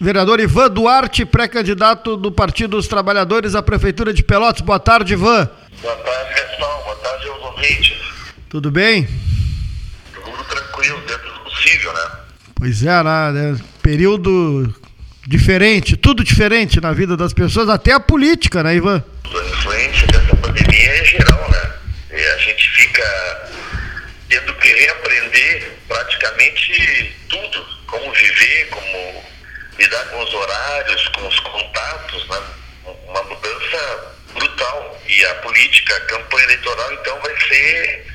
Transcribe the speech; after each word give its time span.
Vereador 0.00 0.40
Ivan 0.40 0.70
Duarte, 0.70 1.24
pré-candidato 1.24 2.16
do 2.16 2.30
Partido 2.30 2.76
dos 2.76 2.88
Trabalhadores 2.88 3.54
à 3.54 3.62
Prefeitura 3.62 4.12
de 4.12 4.22
Pelotas. 4.22 4.60
Boa 4.60 4.78
tarde, 4.78 5.14
Ivan. 5.14 5.48
Boa 5.82 5.96
tarde, 5.96 6.34
pessoal. 6.34 6.82
Boa 6.84 6.96
tarde 6.96 7.28
aos 7.28 7.42
ouvintes. 7.42 7.96
Tudo 8.48 8.70
bem? 8.70 9.08
Tudo 10.14 10.44
tranquilo, 10.44 11.00
dentro 11.06 11.32
do 11.32 11.40
possível, 11.40 11.92
né? 11.92 12.10
Pois 12.54 12.82
é, 12.82 13.02
né? 13.02 13.58
Período 13.82 14.74
diferente, 15.26 15.96
tudo 15.96 16.22
diferente 16.22 16.80
na 16.80 16.92
vida 16.92 17.16
das 17.16 17.32
pessoas, 17.32 17.68
até 17.68 17.92
a 17.92 18.00
política, 18.00 18.62
né, 18.62 18.76
Ivan? 18.76 19.02
A 19.24 19.58
influência 19.58 20.06
dessa 20.08 20.36
pandemia 20.36 20.90
é 20.90 21.04
geral, 21.04 21.50
né? 21.50 21.72
E 22.12 22.26
a 22.26 22.38
gente 22.38 22.70
fica 22.70 23.50
tendo 24.28 24.54
que 24.54 24.68
reaprender 24.68 25.72
praticamente 25.88 27.16
tudo, 27.28 27.64
como 27.86 28.12
viver, 28.12 28.68
como 28.70 28.93
lidar 29.78 30.04
com 30.06 30.22
os 30.22 30.34
horários, 30.34 31.08
com 31.08 31.26
os 31.26 31.40
contatos, 31.40 32.28
né? 32.28 32.42
uma 33.06 33.22
mudança 33.24 34.14
brutal. 34.32 35.00
E 35.06 35.24
a 35.26 35.34
política, 35.36 35.96
a 35.96 36.00
campanha 36.02 36.44
eleitoral, 36.44 36.92
então, 36.92 37.20
vai 37.20 37.36
ser 37.48 38.06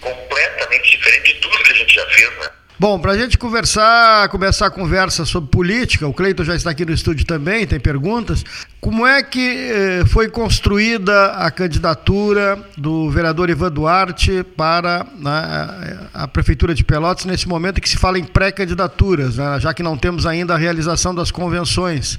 completamente 0.00 0.90
diferente 0.90 1.34
de 1.34 1.40
tudo 1.40 1.64
que 1.64 1.72
a 1.72 1.76
gente 1.76 1.94
já 1.94 2.06
fez, 2.10 2.30
né? 2.38 2.50
Bom, 2.76 2.98
para 2.98 3.12
a 3.12 3.16
gente 3.16 3.38
conversar, 3.38 4.28
começar 4.30 4.66
a 4.66 4.70
conversa 4.70 5.24
sobre 5.24 5.48
política, 5.48 6.08
o 6.08 6.12
Cleiton 6.12 6.42
já 6.42 6.56
está 6.56 6.70
aqui 6.70 6.84
no 6.84 6.92
estúdio 6.92 7.24
também, 7.24 7.64
tem 7.64 7.78
perguntas. 7.78 8.44
Como 8.80 9.06
é 9.06 9.22
que 9.22 9.70
eh, 9.70 10.04
foi 10.06 10.28
construída 10.28 11.26
a 11.34 11.52
candidatura 11.52 12.58
do 12.76 13.08
vereador 13.10 13.48
Ivan 13.48 13.70
Duarte 13.70 14.44
para 14.56 15.06
né, 15.16 16.08
a 16.12 16.26
Prefeitura 16.26 16.74
de 16.74 16.82
Pelotas 16.82 17.24
nesse 17.26 17.46
momento 17.46 17.80
que 17.80 17.88
se 17.88 17.96
fala 17.96 18.18
em 18.18 18.24
pré-candidaturas, 18.24 19.36
né, 19.36 19.60
já 19.60 19.72
que 19.72 19.82
não 19.82 19.96
temos 19.96 20.26
ainda 20.26 20.54
a 20.54 20.58
realização 20.58 21.14
das 21.14 21.30
convenções? 21.30 22.18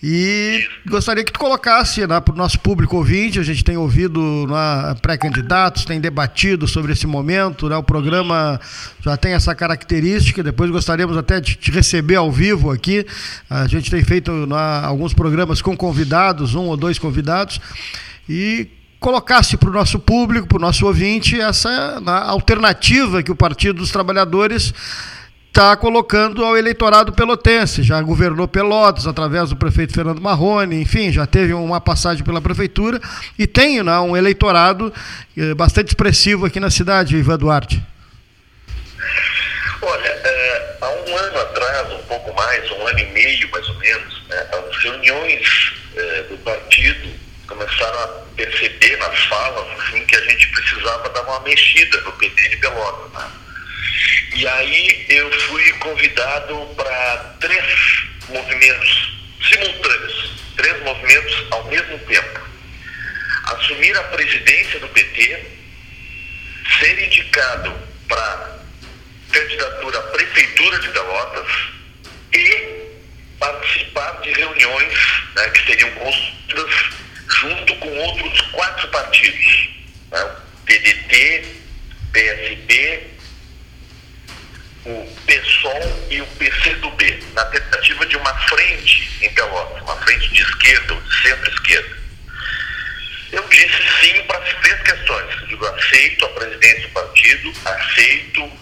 E 0.00 0.64
gostaria 0.86 1.24
que 1.24 1.32
tu 1.32 1.40
colocasse 1.40 2.06
né, 2.06 2.20
para 2.20 2.32
o 2.32 2.36
nosso 2.36 2.60
público 2.60 2.96
ouvinte, 2.96 3.40
a 3.40 3.42
gente 3.42 3.64
tem 3.64 3.76
ouvido 3.76 4.46
né, 4.46 4.94
pré-candidatos, 5.02 5.84
tem 5.84 6.00
debatido 6.00 6.68
sobre 6.68 6.92
esse 6.92 7.04
momento, 7.04 7.68
né, 7.68 7.76
o 7.76 7.82
programa 7.82 8.60
já 9.00 9.16
tem 9.16 9.32
essa 9.32 9.56
característica, 9.56 10.40
depois 10.40 10.70
gostaríamos 10.70 11.16
até 11.16 11.40
de 11.40 11.56
te 11.56 11.72
receber 11.72 12.14
ao 12.14 12.30
vivo 12.30 12.70
aqui, 12.70 13.04
a 13.50 13.66
gente 13.66 13.90
tem 13.90 14.04
feito 14.04 14.30
né, 14.46 14.80
alguns 14.84 15.12
programas 15.12 15.60
com 15.60 15.76
convidados, 15.76 16.54
um 16.54 16.66
ou 16.66 16.76
dois 16.76 16.96
convidados, 16.96 17.60
e 18.28 18.68
colocasse 19.00 19.56
para 19.56 19.68
o 19.68 19.72
nosso 19.72 19.98
público, 19.98 20.46
para 20.46 20.58
o 20.58 20.60
nosso 20.60 20.86
ouvinte, 20.86 21.40
essa 21.40 22.00
né, 22.00 22.12
alternativa 22.24 23.20
que 23.20 23.32
o 23.32 23.36
Partido 23.36 23.78
dos 23.78 23.90
Trabalhadores 23.90 24.72
está 25.48 25.76
colocando 25.76 26.44
ao 26.44 26.56
eleitorado 26.56 27.12
pelotense. 27.12 27.82
Já 27.82 28.00
governou 28.00 28.46
Pelotas 28.46 29.06
através 29.06 29.50
do 29.50 29.56
prefeito 29.56 29.92
Fernando 29.92 30.20
Marrone, 30.20 30.80
enfim, 30.80 31.10
já 31.10 31.26
teve 31.26 31.52
uma 31.52 31.80
passagem 31.80 32.24
pela 32.24 32.40
prefeitura 32.40 33.00
e 33.38 33.46
tem 33.46 33.82
né, 33.82 33.98
um 33.98 34.16
eleitorado 34.16 34.92
eh, 35.36 35.54
bastante 35.54 35.88
expressivo 35.88 36.46
aqui 36.46 36.60
na 36.60 36.70
cidade, 36.70 37.16
Ivan 37.16 37.38
Duarte. 37.38 37.82
Olha, 39.82 40.08
é, 40.08 40.76
há 40.80 40.88
um 40.88 41.16
ano 41.16 41.38
atrás, 41.40 41.92
um 41.92 42.02
pouco 42.02 42.34
mais, 42.34 42.70
um 42.70 42.86
ano 42.86 42.98
e 42.98 43.06
meio 43.06 43.50
mais 43.50 43.68
ou 43.68 43.74
menos, 43.76 44.22
né, 44.28 44.46
as 44.52 44.82
reuniões 44.82 45.72
é, 45.96 46.22
do 46.24 46.38
partido 46.38 47.08
começaram 47.46 47.98
a 48.00 48.08
perceber 48.36 48.96
nas 48.98 49.18
falas 49.24 49.66
assim, 49.80 50.04
que 50.04 50.16
a 50.16 50.20
gente 50.20 50.48
precisava 50.50 51.08
dar 51.08 51.22
uma 51.22 51.40
mexida 51.40 52.00
no 52.02 52.12
PT 52.12 52.48
de 52.50 52.56
Pelotas. 52.58 53.12
Né? 53.12 53.47
E 54.34 54.46
aí 54.46 55.06
eu 55.08 55.40
fui 55.48 55.72
convidado 55.74 56.74
para 56.76 57.16
três 57.40 58.08
movimentos 58.28 59.12
simultâneos, 59.42 60.32
três 60.56 60.82
movimentos 60.82 61.46
ao 61.50 61.64
mesmo 61.64 61.98
tempo. 62.00 62.40
Assumir 63.44 63.96
a 63.96 64.02
presidência 64.04 64.78
do 64.80 64.88
PT, 64.88 65.46
ser 66.78 67.02
indicado 67.02 67.74
para 68.06 68.58
candidatura 69.32 69.98
à 69.98 70.02
prefeitura 70.02 70.78
de 70.78 70.88
Pelotas 70.88 71.48
e 72.32 72.88
participar 73.38 74.20
de 74.22 74.32
reuniões 74.32 74.94
né, 75.34 75.50
que 75.50 75.66
seriam 75.66 75.90
construídas 75.92 76.74
junto 77.40 77.74
com 77.76 77.96
outros 77.98 78.40
quatro 78.52 78.88
partidos, 78.88 79.68
né, 80.10 80.36
PDT, 80.66 81.44
PSB, 82.12 83.17
o 84.88 85.06
PSOL 85.26 86.06
e 86.10 86.20
o 86.22 86.26
PCdoB, 86.26 87.24
na 87.34 87.44
tentativa 87.46 88.06
de 88.06 88.16
uma 88.16 88.34
frente 88.48 89.10
em 89.22 89.30
Pelotas, 89.34 89.82
uma 89.82 89.96
frente 89.96 90.32
de 90.32 90.42
esquerda 90.42 90.94
ou 90.94 91.00
de 91.00 91.22
centro-esquerda. 91.22 91.98
Eu 93.32 93.42
disse 93.48 93.82
sim 94.00 94.22
para 94.22 94.38
as 94.38 94.54
três 94.62 94.82
questões. 94.82 95.40
Eu 95.42 95.46
digo, 95.48 95.66
aceito 95.66 96.24
a 96.24 96.28
presidência 96.30 96.82
do 96.82 96.88
partido, 96.88 97.52
aceito 97.64 98.52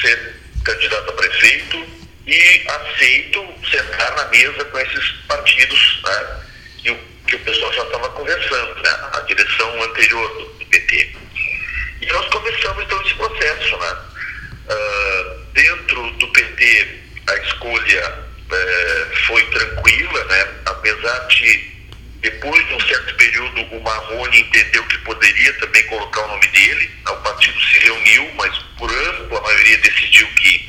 ser 0.00 0.34
candidato 0.64 1.10
a 1.10 1.12
prefeito 1.12 1.86
e 2.26 2.66
aceito 2.66 3.46
sentar 3.70 4.16
na 4.16 4.24
mesa 4.26 4.64
com 4.64 4.78
esses 4.80 5.10
partidos 5.28 6.02
né, 6.02 6.40
que, 6.78 6.90
o, 6.90 6.98
que 7.28 7.36
o 7.36 7.38
pessoal 7.40 7.72
já 7.72 7.84
estava 7.84 8.08
conversando, 8.10 8.82
né, 8.82 8.90
a 9.12 9.20
direção 9.20 9.82
anterior 9.84 10.28
do, 10.38 10.56
PT. 10.66 11.16
E 12.00 12.06
nós 12.06 12.26
começamos 12.26 12.82
então 12.82 13.00
esse 13.02 13.14
processo, 13.14 13.76
né? 13.76 13.96
Uh, 14.68 15.35
a 17.28 17.36
escolha 17.36 18.08
uh, 18.10 19.16
foi 19.26 19.42
tranquila, 19.46 20.24
né? 20.24 20.46
apesar 20.66 21.18
de 21.28 21.76
depois 22.20 22.66
de 22.66 22.74
um 22.74 22.80
certo 22.80 23.14
período 23.16 23.60
o 23.76 23.80
Marrone 23.82 24.40
entendeu 24.40 24.82
que 24.84 24.98
poderia 24.98 25.52
também 25.54 25.82
colocar 25.84 26.22
o 26.22 26.28
nome 26.28 26.48
dele, 26.48 26.90
o 27.08 27.16
partido 27.16 27.60
se 27.60 27.78
reuniu, 27.78 28.32
mas 28.34 28.56
por 28.78 28.90
ampla 28.90 29.40
maioria 29.40 29.78
decidiu 29.78 30.26
que 30.28 30.68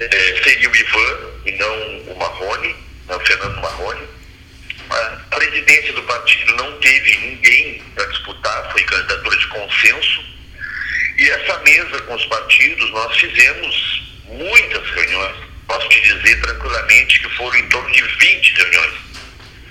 uh, 0.00 0.44
seria 0.44 0.70
o 0.70 0.76
Ivan 0.76 1.18
e 1.46 1.52
não 1.52 2.12
o 2.12 2.18
Marrone, 2.18 2.76
não 3.08 3.16
o 3.16 3.26
Fernando 3.26 3.60
Marrone. 3.60 4.06
A 4.90 5.36
presidência 5.36 5.92
do 5.92 6.02
partido 6.04 6.56
não 6.56 6.78
teve 6.78 7.16
ninguém 7.18 7.82
para 7.94 8.06
disputar, 8.06 8.72
foi 8.72 8.82
candidatura 8.84 9.36
de 9.36 9.46
consenso 9.48 10.28
e 11.18 11.28
essa 11.30 11.58
mesa 11.58 12.00
com 12.02 12.14
os 12.14 12.24
partidos, 12.26 12.90
nós 12.92 13.18
fizemos 13.18 13.97
muitas 14.28 14.90
reuniões. 14.90 15.36
Posso 15.66 15.88
te 15.88 16.00
dizer 16.00 16.40
tranquilamente 16.40 17.20
que 17.20 17.28
foram 17.36 17.56
em 17.58 17.68
torno 17.68 17.90
de 17.92 18.02
20 18.02 18.54
reuniões. 18.56 18.94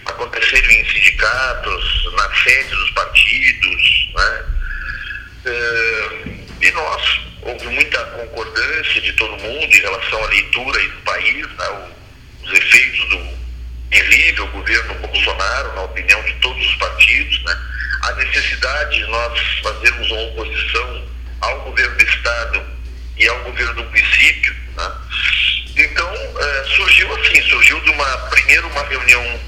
Aconteceram 0.06 0.72
em 0.72 0.86
sindicatos, 0.86 2.14
na 2.14 2.36
sede 2.36 2.70
dos 2.70 2.92
partidos, 2.92 4.10
né? 4.16 4.46
e 6.62 6.72
nós, 6.72 7.20
houve 7.42 7.68
muita 7.68 8.04
concordância 8.06 9.02
de 9.02 9.14
todo 9.14 9.38
mundo 9.38 9.76
em 9.76 9.80
relação 9.80 10.24
à 10.24 10.28
leitura 10.28 10.80
do 10.82 11.02
país, 11.04 11.48
né? 11.48 11.90
os 12.44 12.54
efeitos 12.54 13.10
do 13.10 13.38
terrível 13.90 14.48
governo 14.48 14.96
Bolsonaro, 14.96 15.76
na 15.76 15.84
opinião 15.84 16.22
de 16.24 16.34
todos 16.36 16.66
os 16.66 16.76
partidos, 16.76 17.44
né? 17.44 17.58
a 18.04 18.12
necessidade 18.14 18.98
de 18.98 19.08
nós 19.08 19.40
fazermos 19.64 20.12
uma 20.12 20.22
oposição 20.22 21.08
ao 21.42 21.62
governo 21.62 21.96
do 21.98 22.06
Estado 22.06 22.78
e 23.18 23.28
ao 23.28 23.40
governo 23.44 23.74
do 23.76 23.84
município. 23.86 24.47
Reunião 28.88 29.40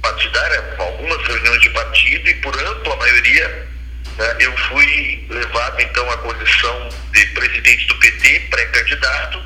partidária, 0.00 0.74
algumas 0.78 1.26
reuniões 1.26 1.60
de 1.60 1.70
partido 1.70 2.28
e 2.28 2.34
por 2.34 2.58
ampla 2.58 2.96
maioria 2.96 3.68
né, 4.18 4.36
eu 4.40 4.56
fui 4.68 5.26
levado 5.30 5.80
então 5.80 6.10
à 6.10 6.18
condição 6.18 6.88
de 7.12 7.26
presidente 7.26 7.86
do 7.86 7.94
PT, 7.96 8.40
pré-candidato, 8.50 9.42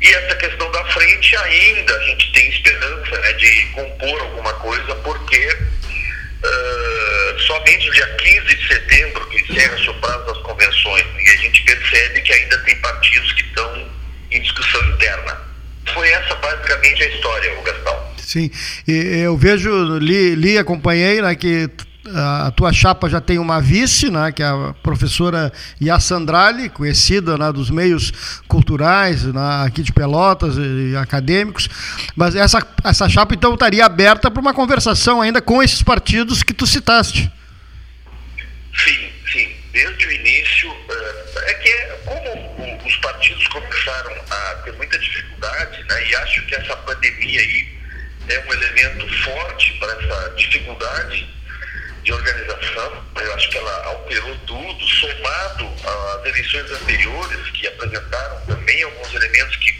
e 0.00 0.08
essa 0.12 0.36
questão 0.36 0.70
da 0.70 0.84
frente 0.86 1.36
ainda 1.36 1.96
a 1.96 2.02
gente 2.04 2.32
tem 2.32 2.48
esperança 2.50 3.18
né, 3.18 3.32
de 3.32 3.66
compor 3.74 4.20
alguma 4.20 4.52
coisa, 4.54 4.94
porque 4.96 5.56
uh, 6.44 7.40
somente 7.40 7.90
dia 7.90 8.06
15 8.06 8.56
de 8.56 8.68
setembro, 8.68 9.26
que 9.28 9.42
encerra-se 9.42 9.88
o 9.88 9.94
prazo 9.94 10.26
das 10.26 10.38
convenções, 10.38 11.06
e 11.18 11.30
a 11.30 11.36
gente 11.36 11.62
percebe 11.62 12.20
que 12.20 12.32
ainda 12.32 12.58
tem 12.58 12.76
partidos 12.76 13.32
que 13.32 13.42
estão 13.42 13.90
em 14.30 14.40
discussão 14.40 14.88
interna. 14.90 15.40
Foi 15.92 16.08
essa 16.10 16.34
basicamente 16.36 17.02
a 17.02 17.08
história, 17.08 17.58
o 17.58 17.62
Gastão. 17.62 18.15
Sim, 18.26 18.50
e 18.88 19.20
eu 19.20 19.36
vejo, 19.36 19.98
li, 19.98 20.34
li 20.34 20.58
acompanhei 20.58 21.22
né, 21.22 21.32
que 21.36 21.70
a 22.12 22.50
tua 22.50 22.72
chapa 22.72 23.08
já 23.08 23.20
tem 23.20 23.38
uma 23.38 23.60
vice, 23.60 24.10
né, 24.10 24.32
que 24.32 24.42
é 24.42 24.46
a 24.46 24.74
professora 24.82 25.52
Yassandrali, 25.80 26.68
conhecida 26.68 27.38
né, 27.38 27.52
dos 27.52 27.70
meios 27.70 28.40
culturais 28.48 29.22
né, 29.22 29.64
aqui 29.64 29.80
de 29.80 29.92
Pelotas 29.92 30.56
e, 30.56 30.90
e 30.90 30.96
acadêmicos, 30.96 31.68
mas 32.16 32.34
essa, 32.34 32.66
essa 32.82 33.08
chapa 33.08 33.32
então 33.32 33.54
estaria 33.54 33.86
aberta 33.86 34.28
para 34.28 34.40
uma 34.40 34.52
conversação 34.52 35.22
ainda 35.22 35.40
com 35.40 35.62
esses 35.62 35.80
partidos 35.80 36.42
que 36.42 36.52
tu 36.52 36.66
citaste. 36.66 37.30
Sim, 38.74 39.08
sim. 39.32 39.48
Desde 39.72 40.04
o 40.04 40.10
início, 40.10 40.68
eh, 40.90 41.50
é 41.50 41.54
que 41.54 41.70
como 42.04 42.86
os 42.86 42.96
partidos 42.96 43.46
começaram 43.48 44.12
a 44.30 44.54
ter 44.64 44.72
muita 44.72 44.98
dificuldade, 44.98 45.84
né, 45.88 46.08
e 46.08 46.16
acho 46.16 46.44
que 46.46 46.56
essa 46.56 46.76
pandemia 46.78 47.40
aí 47.40 47.55
dificuldade 50.36 51.28
de 52.02 52.12
organização, 52.12 53.04
eu 53.16 53.34
acho 53.34 53.48
que 53.50 53.58
ela 53.58 53.84
alterou 53.86 54.36
tudo, 54.46 54.86
somado 54.86 55.72
às 56.18 56.26
eleições 56.26 56.70
anteriores, 56.70 57.50
que 57.50 57.66
apresentaram 57.66 58.40
também 58.46 58.82
alguns 58.82 59.14
elementos 59.14 59.56
que 59.56 59.76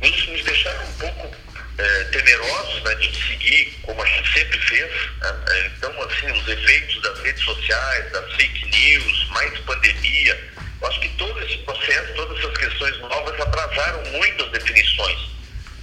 nos, 0.00 0.28
nos 0.28 0.44
deixaram 0.44 0.84
um 0.84 0.92
pouco 0.92 1.36
é, 1.78 2.04
temerosos 2.04 2.82
né, 2.84 2.94
de 2.96 3.26
seguir 3.26 3.78
como 3.82 4.00
a 4.00 4.06
gente 4.06 4.32
sempre 4.32 4.58
fez. 4.60 4.90
Né? 5.20 5.72
Então, 5.76 6.02
assim, 6.02 6.30
os 6.30 6.48
efeitos 6.48 7.02
das 7.02 7.18
redes 7.20 7.42
sociais, 7.42 8.12
das 8.12 8.32
fake 8.34 8.66
news, 8.66 9.28
mais 9.30 9.58
pandemia, 9.60 10.50
eu 10.80 10.88
acho 10.88 11.00
que 11.00 11.08
todo 11.10 11.42
esse 11.42 11.58
processo, 11.58 12.14
todas 12.14 12.38
essas 12.38 12.56
questões 12.58 12.98
novas 13.00 13.40
atrasaram 13.40 14.02
muito 14.12 14.44
as 14.44 14.50
definições. 14.52 15.33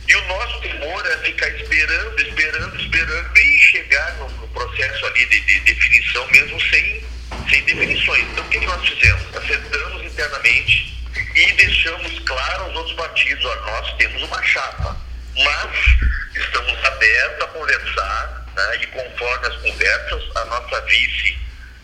E 0.08 0.16
o 0.16 0.28
nosso 0.28 0.60
temor 0.62 1.06
é 1.06 1.18
ficar 1.20 1.50
esperando, 1.50 2.22
esperando, 2.22 2.82
esperando 2.82 3.38
e 3.38 3.60
chegar 3.60 4.14
no, 4.16 4.30
no 4.30 4.48
processo 4.50 5.06
ali 5.06 5.26
de, 5.28 5.40
de, 5.42 5.60
definição 5.62 6.28
mesmo 6.32 6.60
sem, 6.70 7.04
sem 7.50 7.64
definições. 7.64 8.24
Então, 8.32 8.44
o 8.44 8.50
que, 8.50 8.60
que 8.60 8.66
nós 8.66 8.88
fizemos? 8.88 9.36
Acertamos 9.36 10.04
internamente 10.04 10.92
e 11.36 11.52
deixamos 11.54 12.20
claro 12.20 12.64
aos 12.64 12.76
outros 12.76 12.96
partidos, 12.96 13.46
ó, 13.46 13.56
nós 13.56 13.94
temos 13.98 14.22
uma 14.24 14.44
chapa, 14.44 14.98
mas 15.38 16.42
estamos 16.44 16.86
abertos 16.86 17.44
a 17.44 17.48
conversar 17.48 18.46
né, 18.56 18.78
e 18.82 18.88
conforme 18.88 19.48
as 19.48 19.56
conversas, 19.58 20.36
a 20.36 20.46
nossa 20.46 20.82
vice 20.82 21.38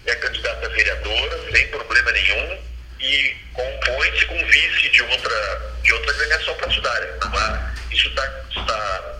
é 0.05 0.15
candidata 0.15 0.65
a 0.65 0.69
vereadora, 0.69 1.51
sem 1.51 1.67
problema 1.67 2.11
nenhum, 2.11 2.59
e 2.99 3.35
compõe-se 3.53 4.25
com 4.25 4.45
vice 4.47 4.89
de 4.89 5.01
outra, 5.01 5.75
de 5.83 5.93
outra 5.93 6.11
agremiação 6.11 6.55
partidária. 6.55 7.07
Tá? 7.13 7.73
Isso 7.91 8.07
está 8.09 8.21
tá, 8.65 9.19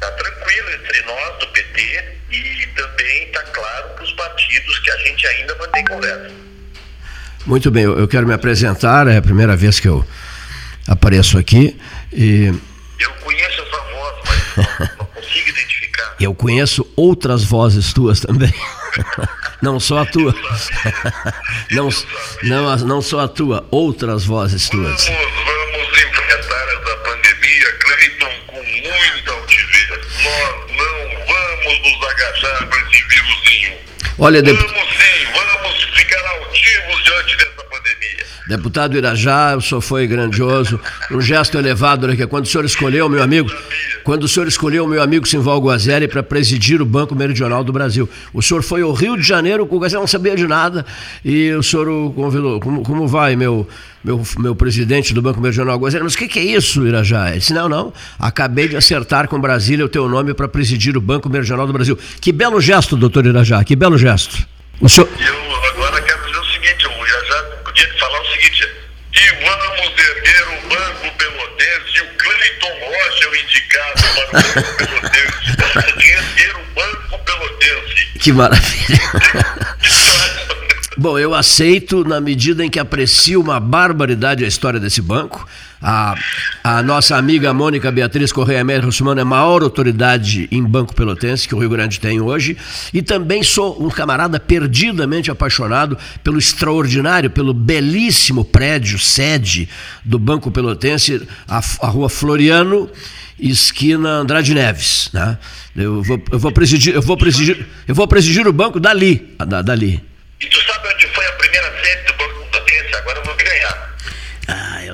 tá 0.00 0.10
tranquilo 0.12 0.70
entre 0.70 1.02
nós 1.02 1.38
do 1.38 1.46
PT 1.48 2.04
e 2.30 2.66
também 2.74 3.24
está 3.24 3.42
claro 3.44 3.88
para 3.94 4.04
os 4.04 4.12
partidos 4.12 4.78
que 4.80 4.90
a 4.90 4.96
gente 4.98 5.26
ainda 5.26 5.56
mantém 5.56 5.84
conversa. 5.84 6.30
Muito 7.44 7.70
bem, 7.70 7.84
eu 7.84 8.06
quero 8.06 8.26
me 8.26 8.34
apresentar, 8.34 9.08
é 9.08 9.16
a 9.16 9.22
primeira 9.22 9.56
vez 9.56 9.80
que 9.80 9.88
eu 9.88 10.06
apareço 10.86 11.38
aqui. 11.38 11.76
E... 12.12 12.52
Eu 12.98 13.12
conheço 13.14 13.62
a 13.62 13.66
sua 13.66 13.80
voz, 13.80 14.16
mas 14.26 14.88
não 14.98 15.06
consigo 15.06 15.48
identificar. 15.48 16.16
Eu 16.20 16.34
conheço 16.34 16.92
outras 16.96 17.42
vozes 17.42 17.92
tuas 17.92 18.20
também. 18.20 18.52
Não 19.62 19.78
só 19.78 20.00
a 20.00 20.06
tua. 20.06 20.34
Não, 21.70 21.88
não, 22.42 22.76
não 22.78 23.00
só 23.00 23.20
a 23.20 23.28
tua, 23.28 23.66
outras 23.70 24.24
vozes 24.24 24.68
tuas. 24.68 25.08
Olha, 34.18 34.42
vamos 34.42 34.60
sim, 34.60 35.26
vamos 35.34 35.84
ficar 35.94 36.24
altivos 36.26 37.04
diante 37.04 37.36
dessa 37.36 37.64
pandemia. 37.64 38.26
Deputado 38.48 38.96
Irajá, 38.96 39.56
o 39.56 39.60
senhor 39.60 39.80
foi 39.80 40.06
grandioso, 40.06 40.78
um 41.10 41.20
gesto 41.20 41.58
elevado 41.58 42.06
aqui. 42.10 42.26
Quando 42.26 42.44
o 42.44 42.48
senhor 42.48 42.64
escolheu, 42.64 43.08
meu 43.08 43.22
amigo, 43.22 43.50
quando 44.04 44.24
o 44.24 44.28
senhor 44.28 44.46
escolheu 44.48 44.84
o 44.84 44.88
meu 44.88 45.02
amigo 45.02 45.26
Simval 45.26 45.60
Guazelli 45.60 46.08
para 46.08 46.22
presidir 46.22 46.80
o 46.80 46.86
Banco 46.86 47.14
Meridional 47.14 47.62
do 47.64 47.72
Brasil. 47.72 48.08
O 48.32 48.42
senhor 48.42 48.62
foi 48.62 48.82
ao 48.82 48.92
Rio 48.92 49.16
de 49.16 49.22
Janeiro, 49.22 49.66
o 49.68 49.78
Guazelli 49.78 50.00
não 50.00 50.06
sabia 50.06 50.34
de 50.34 50.46
nada, 50.46 50.84
e 51.24 51.52
o 51.52 51.62
senhor 51.62 51.88
o 51.88 52.12
convidou. 52.12 52.60
Como, 52.60 52.82
como 52.82 53.06
vai, 53.06 53.36
meu, 53.36 53.68
meu, 54.02 54.22
meu 54.38 54.54
presidente 54.54 55.14
do 55.14 55.22
Banco 55.22 55.40
Meridional 55.40 55.78
Guazelli? 55.78 56.04
Mas 56.04 56.14
o 56.14 56.18
que, 56.18 56.28
que, 56.28 56.38
é 56.38 56.44
isso, 56.44 56.86
Irajá? 56.86 57.30
Ele 57.30 57.38
disse, 57.38 57.52
não, 57.52 57.68
não, 57.68 57.92
acabei 58.18 58.68
de 58.68 58.76
acertar 58.76 59.28
com 59.28 59.40
Brasília 59.40 59.84
o 59.84 59.88
teu 59.88 60.08
nome 60.08 60.34
para 60.34 60.48
presidir 60.48 60.96
o 60.96 61.00
Banco 61.00 61.28
Meridional 61.28 61.66
do 61.66 61.72
Brasil. 61.72 61.98
Que 62.20 62.32
belo 62.32 62.60
gesto, 62.60 62.96
doutor 62.96 63.26
Irajá, 63.26 63.62
que 63.64 63.76
belo 63.76 63.96
gesto. 63.96 64.46
O 64.80 64.88
senhor... 64.88 65.08
Eu 65.18 65.56
agora 65.70 66.02
quero 66.02 66.26
dizer 66.26 66.38
o 66.38 66.44
seguinte, 66.44 66.86
o 66.86 67.06
Irajá 67.06 67.42
podia 67.64 67.88
falar 67.98 68.20
o 68.20 68.26
seguinte, 68.26 68.68
e 69.14 69.44
vamos 69.44 69.92
erguer 69.98 70.42
o 70.48 70.68
Banco 70.68 70.91
O 73.24 73.36
indicado 73.36 74.02
para 74.14 74.28
o 74.28 74.42
Banco 74.42 74.76
Pelotense. 74.76 76.50
o 76.54 76.74
Banco 76.74 77.18
Pelotense. 77.24 78.18
Que 78.18 78.32
maravilha. 78.32 79.00
Bom, 80.96 81.18
eu 81.18 81.34
aceito 81.34 82.04
na 82.04 82.20
medida 82.20 82.64
em 82.64 82.70
que 82.70 82.78
aprecio 82.78 83.40
uma 83.40 83.58
barbaridade 83.58 84.44
a 84.44 84.48
história 84.48 84.78
desse 84.78 85.00
banco. 85.00 85.48
A, 85.82 86.14
a 86.62 86.82
nossa 86.82 87.16
amiga 87.16 87.52
Mônica 87.52 87.90
Beatriz 87.90 88.30
Correia 88.30 88.62
Média 88.62 88.86
Russumano 88.86 89.18
é 89.18 89.22
a 89.22 89.26
maior 89.26 89.62
autoridade 89.62 90.48
em 90.52 90.62
Banco 90.62 90.94
Pelotense 90.94 91.48
que 91.48 91.54
o 91.54 91.58
Rio 91.58 91.70
Grande 91.70 91.98
tem 91.98 92.20
hoje. 92.20 92.56
E 92.94 93.02
também 93.02 93.42
sou 93.42 93.84
um 93.84 93.88
camarada 93.88 94.38
perdidamente 94.38 95.28
apaixonado 95.28 95.98
pelo 96.22 96.38
extraordinário, 96.38 97.30
pelo 97.30 97.52
belíssimo 97.52 98.44
prédio, 98.44 98.96
sede 98.98 99.68
do 100.04 100.20
Banco 100.20 100.52
Pelotense, 100.52 101.26
a, 101.48 101.60
a 101.80 101.88
rua 101.88 102.08
Floriano, 102.08 102.88
esquina 103.36 104.08
Andrade 104.20 104.54
Neves. 104.54 105.10
Né? 105.12 105.36
Eu, 105.74 106.00
vou, 106.00 106.22
eu, 106.30 106.38
vou 106.38 106.52
presidir, 106.52 106.94
eu, 106.94 107.02
vou 107.02 107.16
presidir, 107.16 107.66
eu 107.88 107.94
vou 107.94 108.06
presidir 108.06 108.46
o 108.46 108.52
banco 108.52 108.78
dali. 108.78 109.34
Da, 109.38 109.62
dali. 109.62 110.11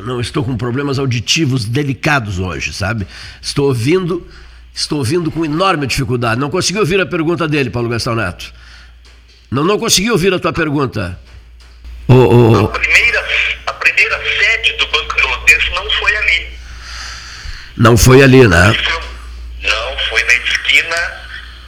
Não 0.09 0.21
estou 0.21 0.43
com 0.43 0.57
problemas 0.57 0.99
auditivos 0.99 1.65
delicados 1.65 2.39
hoje, 2.39 2.73
sabe? 2.73 3.07
Estou 3.41 3.67
ouvindo, 3.67 4.27
estou 4.75 4.99
ouvindo 4.99 5.31
com 5.31 5.45
enorme 5.45 5.87
dificuldade. 5.87 6.41
Não 6.41 6.51
consegui 6.51 6.79
ouvir 6.79 7.01
a 7.01 7.07
pergunta 7.07 7.47
dele, 7.47 7.71
Paulo 7.71 7.89
Gastão 7.89 8.15
Neto. 8.15 8.53
Não, 9.51 9.63
não 9.63 9.79
consegui 9.79 10.11
ouvir 10.11 10.33
a 10.33 10.39
tua 10.39 10.53
pergunta. 10.53 11.19
Oh, 12.09 12.15
oh. 12.15 12.65
A, 12.65 12.69
primeira, 12.69 13.25
a 13.67 13.73
primeira 13.75 14.19
sede 14.39 14.73
do 14.79 14.87
Banco 14.87 15.15
Pelotense 15.15 15.71
não 15.75 15.91
foi 15.91 16.17
ali. 16.17 16.47
Não 17.77 17.97
foi 17.97 18.23
ali, 18.23 18.49
né? 18.49 18.77
Não, 19.63 19.99
foi 20.09 20.25
na 20.25 20.35
esquina 20.35 20.97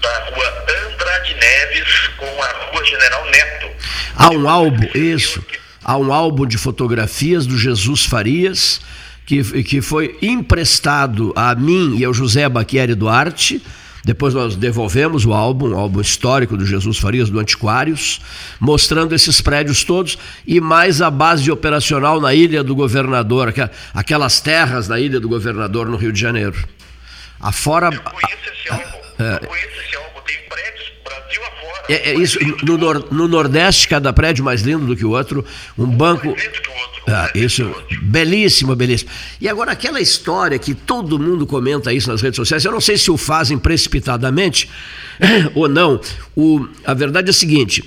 da 0.03 0.31
rua 0.31 0.65
Andrade 0.87 1.35
Neves 1.35 2.11
com 2.17 2.43
a 2.43 2.71
rua 2.73 2.85
General 2.85 3.31
Neto. 3.31 3.71
Há 4.17 4.31
um 4.31 4.49
álbum, 4.49 4.89
isso. 4.95 5.45
Há 5.91 5.97
um 5.97 6.13
álbum 6.13 6.47
de 6.47 6.57
fotografias 6.57 7.49
do 7.49 7.59
Jesus 7.59 8.05
Farias, 8.05 8.81
que, 9.27 9.65
que 9.65 9.83
foi 9.83 10.17
emprestado 10.23 11.33
a 11.35 11.53
mim 11.57 11.97
e 11.99 12.05
ao 12.05 12.15
José 12.15 12.49
Baquieri 12.49 12.95
Duarte. 12.95 13.61
Depois 14.05 14.33
nós 14.33 14.55
devolvemos 14.55 15.27
o 15.27 15.33
álbum, 15.33 15.71
o 15.71 15.77
álbum 15.77 16.01
histórico 16.01 16.57
do 16.57 16.65
Jesus 16.65 16.97
Farias, 16.97 17.29
do 17.29 17.41
Antiquários, 17.41 18.21
mostrando 18.61 19.17
esses 19.17 19.41
prédios 19.41 19.83
todos 19.83 20.17
e 20.47 20.61
mais 20.61 21.03
a 21.03 21.11
base 21.11 21.51
operacional 21.51 22.21
na 22.21 22.33
Ilha 22.33 22.63
do 22.63 22.77
Governador, 22.77 23.53
aquelas 23.93 24.41
terras 24.41 24.87
na 24.87 25.01
Ilha 25.01 25.19
do 25.19 25.29
Governador, 25.29 25.89
no 25.89 25.97
Rio 25.97 26.13
de 26.13 26.21
Janeiro. 26.21 26.69
Afora. 27.41 27.87
Eu 27.93 28.01
conheço 28.01 28.37
esse 28.55 28.73
álbum. 28.73 28.85
É, 29.19 29.35
eu 29.43 29.49
conheço 29.49 29.67
esse 29.67 29.97
álbum, 29.97 30.10
É, 31.91 32.11
é 32.11 32.15
isso, 32.15 32.39
no, 32.65 32.79
nor, 32.79 33.13
no, 33.13 33.27
Nordeste, 33.27 33.89
cada 33.89 34.13
prédio 34.13 34.45
mais 34.45 34.63
lindo 34.63 34.87
do 34.87 34.95
que 34.95 35.05
o 35.05 35.11
outro, 35.11 35.45
um 35.77 35.87
banco. 35.87 36.37
Ah, 37.09 37.29
isso, 37.35 37.69
belíssimo, 38.01 38.77
belíssimo. 38.77 39.11
E 39.41 39.49
agora, 39.49 39.73
aquela 39.73 40.01
história 40.01 40.57
que 40.57 40.73
todo 40.73 41.19
mundo 41.19 41.45
comenta 41.49 41.93
isso 41.93 42.09
nas 42.09 42.23
redes 42.23 42.37
sociais, 42.37 42.65
eu 42.65 42.71
não 42.71 42.81
sei 42.81 42.97
se 42.97 43.11
o 43.11 43.17
fazem 43.17 43.59
precipitadamente 43.59 44.71
ou 45.53 45.69
não. 45.69 46.01
O, 46.37 46.65
a 46.85 46.95
verdade 46.95 47.27
é 47.27 47.31
a 47.31 47.35
seguinte: 47.35 47.83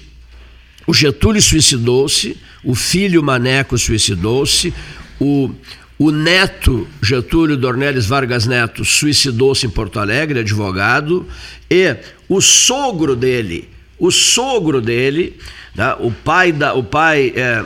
o 0.85 0.93
Getúlio 0.93 1.41
suicidou-se, 1.41 2.37
o 2.61 2.75
filho 2.75 3.23
Maneco 3.23 3.77
suicidou-se, 3.77 4.73
o, 5.17 5.49
o 5.97 6.11
neto 6.11 6.85
Getúlio 7.01 7.55
Dornelles 7.55 8.05
Vargas 8.05 8.45
Neto 8.45 8.83
suicidou-se 8.83 9.65
em 9.65 9.69
Porto 9.69 9.97
Alegre, 9.97 10.39
advogado, 10.39 11.25
e 11.69 11.95
o 12.27 12.41
sogro 12.41 13.15
dele, 13.15 13.69
o 14.05 14.11
sogro 14.11 14.81
dele, 14.81 15.39
né, 15.73 15.95
o 15.97 16.11
pai 16.11 16.51
da, 16.51 16.73
o 16.73 16.83
pai, 16.83 17.31
é, 17.37 17.63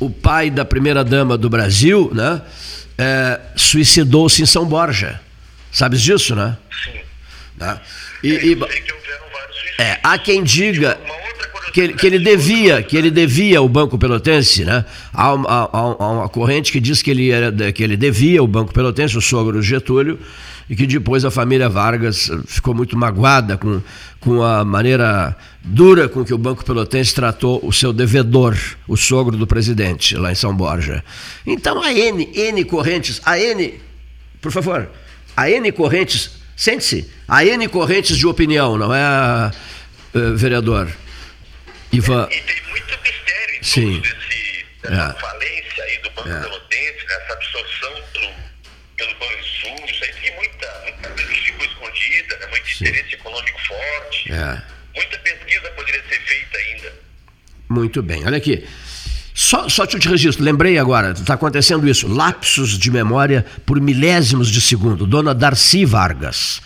o 0.00 0.10
pai 0.10 0.50
da 0.50 0.64
primeira 0.64 1.04
dama 1.04 1.38
do 1.38 1.48
Brasil, 1.48 2.10
né, 2.12 2.42
é, 2.98 3.40
suicidou-se 3.54 4.42
em 4.42 4.46
São 4.46 4.66
Borja. 4.66 5.20
Sabes 5.70 6.02
disso, 6.02 6.34
né? 6.34 6.56
Sim. 6.84 6.98
Né? 7.56 7.80
E, 8.24 8.32
é, 8.34 8.46
e, 8.46 8.58
é, 9.78 10.00
há 10.02 10.18
quem 10.18 10.42
diga 10.42 10.98
que 11.72 11.80
ele, 11.80 11.94
que 11.94 12.04
ele 12.04 12.18
devia, 12.18 12.82
que 12.82 12.96
ele 12.96 13.12
devia 13.12 13.62
o 13.62 13.68
Banco 13.68 13.96
Pelotense, 13.96 14.64
né? 14.64 14.84
Há 15.12 15.34
uma, 15.34 15.70
há 15.72 16.10
uma 16.10 16.28
corrente 16.28 16.72
que 16.72 16.80
diz 16.80 17.00
que 17.00 17.12
ele, 17.12 17.30
era, 17.30 17.52
que 17.70 17.84
ele 17.84 17.96
devia 17.96 18.42
o 18.42 18.46
Banco 18.48 18.74
Pelotense, 18.74 19.16
o 19.16 19.20
sogro 19.20 19.62
Getúlio, 19.62 20.18
e 20.68 20.76
que 20.76 20.86
depois 20.86 21.24
a 21.24 21.30
família 21.30 21.68
Vargas 21.68 22.30
ficou 22.46 22.74
muito 22.74 22.96
magoada 22.96 23.56
com, 23.56 23.80
com 24.20 24.42
a 24.42 24.64
maneira 24.64 25.36
dura 25.62 26.08
com 26.08 26.24
que 26.24 26.34
o 26.34 26.38
Banco 26.38 26.64
Pelotense 26.64 27.14
tratou 27.14 27.60
o 27.62 27.72
seu 27.72 27.92
devedor, 27.92 28.56
o 28.86 28.96
sogro 28.96 29.36
do 29.36 29.46
presidente, 29.46 30.16
lá 30.16 30.32
em 30.32 30.34
São 30.34 30.54
Borja. 30.54 31.02
Então 31.46 31.82
a 31.82 31.92
N, 31.92 32.28
N 32.34 32.64
correntes, 32.64 33.20
a 33.24 33.38
N, 33.38 33.74
por 34.40 34.52
favor, 34.52 34.90
a 35.36 35.50
N 35.50 35.72
correntes 35.72 36.38
Sente-se. 36.58 37.08
Há 37.28 37.44
N 37.44 37.68
correntes 37.68 38.18
de 38.18 38.26
opinião, 38.26 38.76
não 38.76 38.92
é, 38.92 39.52
uh, 40.12 40.36
vereador? 40.36 40.90
Ivan. 41.92 42.26
É, 42.28 42.36
e 42.36 42.40
tem 42.40 42.62
muito 42.68 42.98
mistério 43.00 43.54
em 43.54 43.62
Sim. 43.62 44.00
Desse, 44.00 44.66
dessa 44.82 45.16
é. 45.16 45.20
falência 45.20 45.84
aí 45.84 45.98
do 46.02 46.10
Banco 46.10 46.28
é. 46.28 46.40
Pelotense, 46.40 47.06
nessa 47.06 47.32
absorção 47.32 47.92
pelo, 48.12 48.32
pelo 48.96 49.14
Banrisul. 49.20 49.47
Muito 52.50 52.68
Sim. 52.68 52.84
interesse 52.84 53.14
econômico 53.14 53.58
forte. 53.66 54.32
É. 54.32 54.62
Muita 54.94 55.18
pesquisa 55.18 55.68
poderia 55.76 56.02
ser 56.08 56.20
feita 56.20 56.58
ainda. 56.58 56.92
Muito 57.68 58.02
bem. 58.02 58.24
Olha 58.26 58.36
aqui. 58.36 58.64
Só, 59.38 59.68
só 59.68 59.86
te 59.86 59.96
registro, 60.08 60.44
lembrei 60.44 60.78
agora, 60.78 61.12
está 61.12 61.34
acontecendo 61.34 61.88
isso, 61.88 62.08
lapsos 62.08 62.76
de 62.76 62.90
memória 62.90 63.46
por 63.64 63.80
milésimos 63.80 64.50
de 64.50 64.60
segundo. 64.60 65.06
Dona 65.06 65.32
Darcy 65.32 65.84
Vargas, 65.84 66.60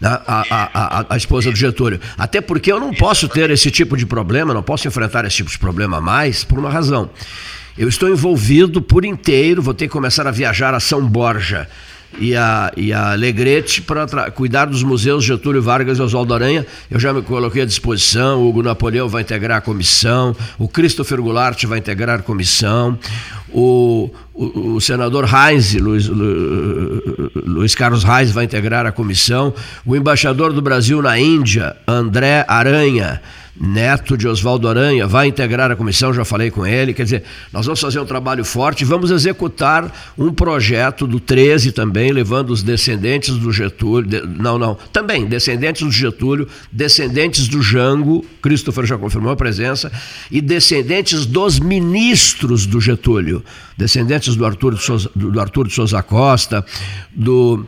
né, 0.00 0.08
a, 0.08 0.40
a, 0.50 1.00
a, 1.00 1.06
a, 1.10 1.16
esposa 1.18 1.50
do 1.50 1.56
Getúlio. 1.56 2.00
Até 2.16 2.40
porque 2.40 2.72
eu 2.72 2.80
não 2.80 2.94
posso 2.94 3.28
ter 3.28 3.50
esse 3.50 3.70
tipo 3.70 3.94
de 3.94 4.06
problema, 4.06 4.54
não 4.54 4.62
posso 4.62 4.88
enfrentar 4.88 5.26
esse 5.26 5.36
tipo 5.36 5.50
de 5.50 5.58
problema 5.58 6.00
mais, 6.00 6.44
por 6.44 6.58
uma 6.58 6.70
razão. 6.70 7.10
Eu 7.76 7.90
estou 7.90 8.08
envolvido 8.08 8.80
por 8.80 9.04
inteiro, 9.04 9.60
vou 9.60 9.74
ter 9.74 9.86
que 9.86 9.92
começar 9.92 10.26
a 10.26 10.30
viajar 10.30 10.72
a 10.72 10.80
São 10.80 11.06
Borja 11.06 11.68
e 12.18 12.36
a, 12.36 12.72
e 12.76 12.92
a 12.92 13.12
Alegrete 13.12 13.82
para 13.82 14.30
cuidar 14.30 14.66
dos 14.66 14.82
museus 14.82 15.24
Getúlio 15.24 15.62
Vargas 15.62 15.98
e 15.98 16.02
Oswaldo 16.02 16.34
Aranha. 16.34 16.66
Eu 16.90 16.98
já 17.00 17.12
me 17.12 17.22
coloquei 17.22 17.62
à 17.62 17.66
disposição. 17.66 18.42
O 18.42 18.48
Hugo 18.48 18.62
Napoleão 18.62 19.08
vai 19.08 19.22
integrar 19.22 19.58
a 19.58 19.60
comissão, 19.60 20.34
o 20.58 20.68
Christopher 20.68 21.20
Goulart 21.20 21.64
vai 21.64 21.78
integrar 21.78 22.20
a 22.20 22.22
comissão, 22.22 22.98
o, 23.52 24.10
o, 24.32 24.74
o 24.74 24.80
senador 24.80 25.28
Heinz, 25.28 25.74
Luiz, 25.74 26.08
Luiz 26.08 27.74
Carlos 27.74 28.04
Reis, 28.04 28.30
vai 28.30 28.44
integrar 28.44 28.86
a 28.86 28.92
comissão, 28.92 29.54
o 29.84 29.94
embaixador 29.94 30.52
do 30.52 30.60
Brasil 30.60 31.00
na 31.00 31.18
Índia, 31.18 31.76
André 31.86 32.44
Aranha 32.48 33.20
neto 33.58 34.16
de 34.16 34.26
Oswaldo 34.26 34.68
Aranha, 34.68 35.06
vai 35.06 35.28
integrar 35.28 35.70
a 35.70 35.76
comissão, 35.76 36.12
já 36.12 36.24
falei 36.24 36.50
com 36.50 36.66
ele. 36.66 36.92
Quer 36.92 37.04
dizer, 37.04 37.22
nós 37.52 37.64
vamos 37.66 37.80
fazer 37.80 38.00
um 38.00 38.04
trabalho 38.04 38.44
forte, 38.44 38.84
vamos 38.84 39.10
executar 39.10 39.92
um 40.18 40.32
projeto 40.32 41.06
do 41.06 41.20
13 41.20 41.72
também, 41.72 42.10
levando 42.10 42.50
os 42.50 42.62
descendentes 42.62 43.36
do 43.36 43.52
Getúlio, 43.52 44.08
de, 44.08 44.20
não, 44.26 44.58
não, 44.58 44.76
também 44.92 45.26
descendentes 45.26 45.82
do 45.82 45.92
Getúlio, 45.92 46.48
descendentes 46.70 47.46
do 47.46 47.62
Jango, 47.62 48.24
Christopher 48.42 48.86
já 48.86 48.98
confirmou 48.98 49.30
a 49.32 49.36
presença, 49.36 49.90
e 50.30 50.40
descendentes 50.40 51.24
dos 51.24 51.60
ministros 51.60 52.66
do 52.66 52.80
Getúlio, 52.80 53.44
descendentes 53.76 54.34
do 54.34 54.44
Arthur 54.44 54.74
de 54.74 54.82
Souza, 54.82 55.10
do 55.14 55.40
Arthur 55.40 55.68
de 55.68 55.74
Souza 55.74 56.02
Costa, 56.02 56.64
do 57.14 57.66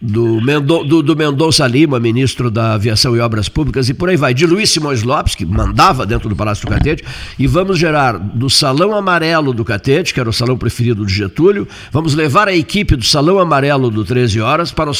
do, 0.00 0.40
Mendo, 0.40 0.84
do, 0.84 1.02
do, 1.02 1.16
Mendonça 1.16 1.66
Lima, 1.66 1.98
ministro 1.98 2.50
da 2.50 2.74
Aviação 2.74 3.16
e 3.16 3.20
Obras 3.20 3.48
Públicas, 3.48 3.88
e 3.88 3.94
por 3.94 4.08
aí 4.08 4.16
vai, 4.16 4.34
de 4.34 4.46
Luiz 4.46 4.70
Simões 4.70 5.02
Lopes, 5.02 5.34
que 5.34 5.46
mandava 5.46 6.04
dentro 6.04 6.28
do 6.28 6.36
Palácio 6.36 6.66
do 6.66 6.70
Catete, 6.70 7.04
e 7.38 7.46
vamos 7.46 7.78
gerar 7.78 8.18
do 8.18 8.50
Salão 8.50 8.94
Amarelo 8.94 9.52
do 9.52 9.64
Catete, 9.64 10.12
que 10.12 10.20
era 10.20 10.28
o 10.28 10.32
salão 10.32 10.58
preferido 10.58 11.06
de 11.06 11.14
Getúlio, 11.14 11.66
vamos 11.90 12.14
levar 12.14 12.48
a 12.48 12.54
equipe 12.54 12.96
do 12.96 13.04
Salão 13.04 13.38
Amarelo 13.38 13.90
do 13.90 14.04
13 14.04 14.40
Horas, 14.40 14.72
para 14.72 14.90
o, 14.90 14.94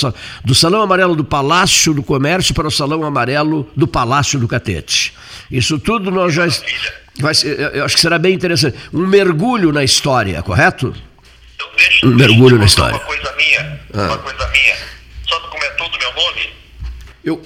do 0.44 0.54
Salão 0.54 0.82
Amarelo 0.82 1.14
do 1.14 1.24
Palácio 1.24 1.92
do 1.92 2.02
Comércio 2.02 2.54
para 2.54 2.68
o 2.68 2.70
Salão 2.70 3.04
Amarelo 3.04 3.68
do 3.76 3.86
Palácio 3.86 4.38
do 4.38 4.48
Catete. 4.48 5.12
Isso 5.50 5.78
tudo 5.78 6.10
nós 6.10 6.32
já. 6.32 6.46
Vai 7.20 7.32
eu 7.72 7.84
acho 7.84 7.94
que 7.94 8.00
será 8.00 8.18
bem 8.18 8.34
interessante. 8.34 8.76
Um 8.92 9.06
mergulho 9.06 9.70
na 9.72 9.84
história, 9.84 10.42
correto? 10.42 10.92
Deixa, 11.76 12.06
um 12.06 12.14
mergulho 12.14 12.58
na 12.58 12.64
história. 12.64 12.96
Uma 12.96 13.04
coisa 13.04 13.32
minha, 13.36 13.80
ah. 13.94 14.06
uma 14.06 14.18
coisa 14.18 14.48
minha 14.48 14.76
só 15.28 15.40
não 15.40 15.48
comentou 15.48 15.88
do 15.88 15.98
meu 15.98 16.12
nome? 16.12 16.52
Eu, 17.24 17.40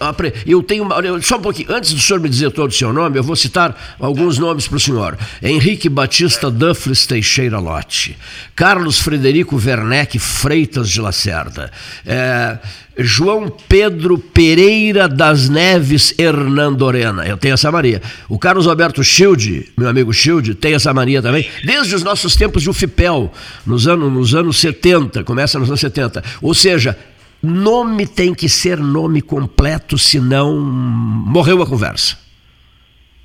eu 0.44 0.60
tenho 0.60 0.82
uma, 0.82 0.96
só 1.22 1.36
um 1.36 1.40
pouquinho, 1.40 1.72
antes 1.72 1.92
do 1.92 2.00
senhor 2.00 2.18
me 2.18 2.28
dizer 2.28 2.50
todo 2.50 2.68
o 2.68 2.74
seu 2.74 2.92
nome, 2.92 3.16
eu 3.16 3.22
vou 3.22 3.36
citar 3.36 3.96
alguns 4.00 4.36
nomes 4.36 4.66
para 4.66 4.76
o 4.76 4.80
senhor. 4.80 5.16
Henrique 5.40 5.88
Batista 5.88 6.50
Duffles 6.50 7.06
Teixeira 7.06 7.60
Lote, 7.60 8.18
Carlos 8.56 8.98
Frederico 8.98 9.56
Werneck 9.56 10.18
Freitas 10.18 10.90
de 10.90 11.00
Lacerda, 11.00 11.70
é, 12.04 12.58
João 12.98 13.48
Pedro 13.68 14.18
Pereira 14.18 15.08
das 15.08 15.48
Neves 15.48 16.12
Hernandorena, 16.18 17.24
eu 17.24 17.36
tenho 17.36 17.54
essa 17.54 17.70
Maria. 17.70 18.02
O 18.28 18.36
Carlos 18.36 18.66
Alberto 18.66 19.04
Schilde, 19.04 19.70
meu 19.78 19.88
amigo 19.88 20.12
Schilde, 20.12 20.56
tem 20.56 20.74
essa 20.74 20.92
Maria 20.92 21.22
também, 21.22 21.48
desde 21.64 21.94
os 21.94 22.02
nossos 22.02 22.34
tempos 22.34 22.64
de 22.64 22.70
UFIPEL, 22.70 23.32
nos 23.64 23.86
anos, 23.86 24.12
nos 24.12 24.34
anos 24.34 24.58
70, 24.58 25.22
começa 25.22 25.56
nos 25.56 25.68
anos 25.68 25.80
70. 25.80 26.24
Ou 26.42 26.52
seja, 26.52 26.98
Nome 27.42 28.06
tem 28.06 28.34
que 28.34 28.48
ser 28.48 28.78
nome 28.78 29.22
completo, 29.22 29.96
senão 29.96 30.58
morreu 30.58 31.62
a 31.62 31.66
conversa. 31.66 32.18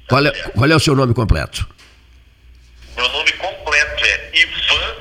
Qual 0.08 0.25
é, 0.25 0.32
qual 0.32 0.70
é 0.70 0.75
o 0.75 0.79
seu 0.79 0.96
nome 0.96 1.13
completo? 1.13 1.67
Meu 2.96 3.10
nome 3.10 3.32
completo 3.34 4.05
é 4.05 4.32
Ivan 4.36 4.96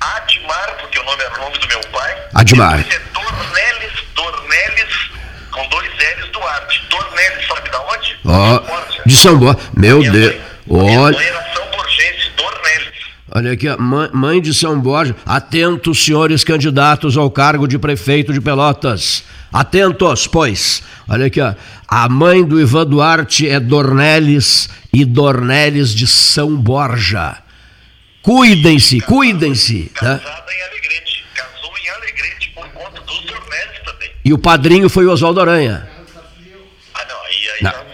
Admar, 0.00 0.76
porque 0.80 0.98
o 0.98 1.04
nome 1.04 1.22
é 1.22 1.28
o 1.28 1.40
nome 1.40 1.58
do 1.58 1.68
meu 1.68 1.80
pai. 1.92 2.16
Admar. 2.34 2.78
Depois 2.78 2.94
é 2.94 3.02
Dornelis, 3.14 4.04
Dornelis, 4.14 5.10
com 5.52 5.68
dois 5.68 5.88
L's 5.92 6.32
Duarte. 6.32 6.82
Dornelis, 6.90 7.46
sabe 7.46 7.70
da 7.70 7.80
onde? 7.80 8.18
Oh, 8.24 9.08
de 9.08 9.14
São 9.14 9.38
Paulo. 9.38 9.60
Meu 9.76 10.02
Deus. 10.02 10.34
Olha. 10.68 11.51
Olha 13.34 13.52
aqui, 13.52 13.66
mãe 14.12 14.42
de 14.42 14.52
São 14.52 14.78
Borja, 14.78 15.16
atentos, 15.24 16.04
senhores 16.04 16.44
candidatos 16.44 17.16
ao 17.16 17.30
cargo 17.30 17.66
de 17.66 17.78
prefeito 17.78 18.30
de 18.30 18.42
Pelotas. 18.42 19.24
Atentos, 19.50 20.26
pois. 20.26 20.82
Olha 21.08 21.26
aqui, 21.26 21.40
ó. 21.40 21.54
a 21.88 22.10
mãe 22.10 22.44
do 22.44 22.60
Ivan 22.60 22.86
Duarte 22.86 23.48
é 23.48 23.58
Dornelles 23.58 24.68
e 24.92 25.06
Dornelles 25.06 25.94
de 25.94 26.06
São 26.06 26.54
Borja. 26.54 27.38
Cuidem-se, 28.20 29.00
cuidem-se. 29.00 29.90
Né? 30.02 30.20
Casada 30.22 30.52
em 30.52 30.62
Alegrete, 30.68 31.24
casou 31.34 31.72
em 31.82 31.88
Alegrete 31.88 32.50
por 32.54 32.68
conta 32.68 33.00
dos 33.00 33.20
Dornelles 33.24 33.80
também. 33.82 34.10
E 34.22 34.32
o 34.34 34.38
padrinho 34.38 34.90
foi 34.90 35.06
o 35.06 35.10
Oswaldo 35.10 35.40
Aranha. 35.40 35.88
Ah, 36.94 37.06
não, 37.08 37.16
aí, 37.24 37.48
aí 37.56 37.62
não. 37.62 37.92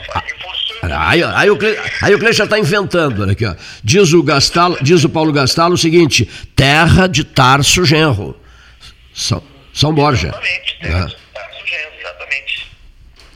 Aí, 0.97 1.23
aí, 1.23 1.50
o, 1.50 1.57
Cle, 1.57 1.76
aí 2.02 2.14
o 2.14 2.33
já 2.33 2.45
está 2.45 2.59
inventando, 2.59 3.23
olha 3.23 3.33
aqui, 3.33 3.45
ó. 3.45 3.54
Diz 3.83 4.12
o, 4.12 4.23
Gastalo, 4.23 4.76
diz 4.80 5.04
o 5.04 5.09
Paulo 5.09 5.33
Gastalo 5.33 5.75
o 5.75 5.78
seguinte: 5.78 6.28
terra 6.54 7.07
de 7.07 7.25
Tarso 7.25 7.85
Genro. 7.85 8.37
São, 9.14 9.42
São 9.73 9.92
Borja. 9.92 10.28
Exatamente, 10.28 10.78
terra 10.80 11.07
de 11.07 11.16
Tarso 11.35 11.66
Genro, 11.66 11.92
exatamente. 12.00 12.66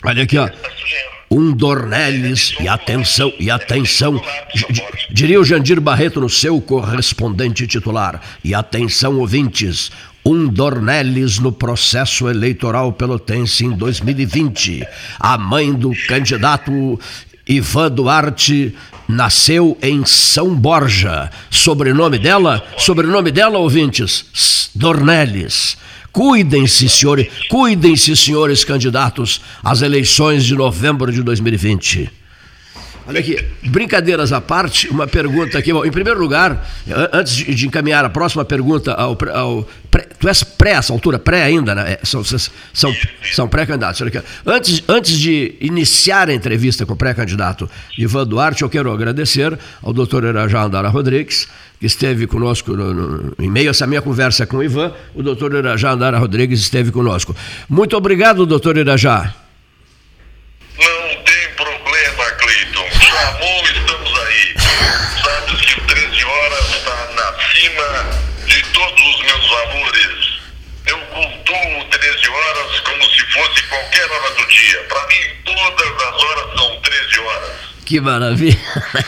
Olha 0.05 0.23
aqui, 0.23 0.39
ó. 0.39 0.51
Um 1.31 1.51
Dornelles, 1.51 2.55
e 2.61 2.69
atenção, 2.69 3.33
e 3.39 3.51
atenção, 3.51 4.23
diria 5.11 5.41
o 5.41 5.45
Jandir 5.45 5.81
Barreto 5.81 6.21
no 6.21 6.29
seu 6.29 6.61
correspondente 6.61 7.67
titular. 7.67 8.21
E 8.45 8.55
atenção, 8.55 9.19
ouvintes, 9.19 9.91
um 10.25 10.47
Dornelles 10.47 11.39
no 11.39 11.51
processo 11.51 12.29
eleitoral 12.29 12.93
pelotense 12.93 13.65
em 13.65 13.71
2020. 13.71 14.87
A 15.19 15.37
mãe 15.37 15.73
do 15.73 15.93
candidato 16.07 17.01
Ivan 17.49 17.91
Duarte 17.91 18.75
nasceu 19.09 19.77
em 19.83 20.05
São 20.05 20.55
Borja. 20.55 21.31
Sobrenome 21.51 22.19
dela? 22.19 22.65
Sobrenome 22.79 23.31
dela, 23.31 23.59
ouvintes? 23.59 24.71
Dornelles. 24.75 25.77
Cuidem-se, 26.13 26.89
senhores, 26.89 27.29
cuidem-se, 27.49 28.15
senhores 28.17 28.65
candidatos 28.65 29.41
às 29.65 29.81
eleições 29.81 30.45
de 30.45 30.55
novembro 30.55 31.11
de 31.11 31.23
2020. 31.23 32.22
Olha 33.13 33.21
aqui, 33.21 33.37
brincadeiras 33.65 34.33
à 34.33 34.41
parte, 34.41 34.89
uma 34.89 35.07
pergunta 35.07 35.59
aqui. 35.59 35.71
Bom, 35.71 35.85
em 35.85 35.91
primeiro 35.91 36.19
lugar, 36.19 36.67
antes 37.13 37.35
de 37.35 37.67
encaminhar 37.67 38.03
a 38.07 38.09
próxima 38.09 38.43
pergunta 38.43 38.95
ao. 38.95 39.19
ao 39.35 39.69
pré, 39.91 40.09
tu 40.19 40.29
és 40.29 40.43
pré 40.43 40.71
essa 40.71 40.95
altura, 40.95 41.19
pré 41.19 41.43
ainda, 41.43 41.75
né? 41.75 41.93
É, 41.93 42.01
são, 42.05 42.25
são, 42.25 42.97
são 43.35 43.47
pré-candidatos. 43.47 44.01
Antes, 44.47 44.83
antes 44.89 45.19
de 45.19 45.57
iniciar 45.61 46.31
a 46.31 46.33
entrevista 46.33 46.87
com 46.87 46.95
o 46.95 46.97
pré-candidato 46.97 47.69
Ivan 47.99 48.27
Duarte, 48.27 48.63
eu 48.63 48.71
quero 48.71 48.91
agradecer 48.91 49.59
ao 49.83 49.93
doutor 49.93 50.25
Irajá 50.25 50.63
Andara 50.63 50.89
Rodrigues, 50.89 51.47
que 51.79 51.85
esteve 51.85 52.27
conosco 52.27 52.75
no, 52.75 52.95
no, 52.95 53.35
em 53.39 53.51
meio 53.51 53.69
a 53.69 53.73
essa 53.73 53.87
minha 53.87 54.01
conversa 54.01 54.47
com 54.47 54.57
o 54.57 54.65
Ivan. 54.65 54.91
O 55.15 55.23
doutor 55.23 55.53
Irajá 55.53 55.91
Andara 55.91 56.17
Rodrigues 56.19 56.61
esteve 56.61 56.91
conosco. 56.91 57.37
Muito 57.69 57.95
obrigado, 57.95 58.47
doutor 58.47 58.79
Irajá. 58.79 59.35
Fosse 73.33 73.63
qualquer 73.65 74.11
hora 74.11 74.35
do 74.35 74.49
dia. 74.49 74.79
Para 74.89 75.07
mim, 75.09 75.35
todas 75.45 76.03
as 76.03 76.23
horas 76.23 76.59
são 76.59 76.81
13 76.81 77.19
horas. 77.21 77.51
Que 77.85 78.01
maravilha. 78.01 78.59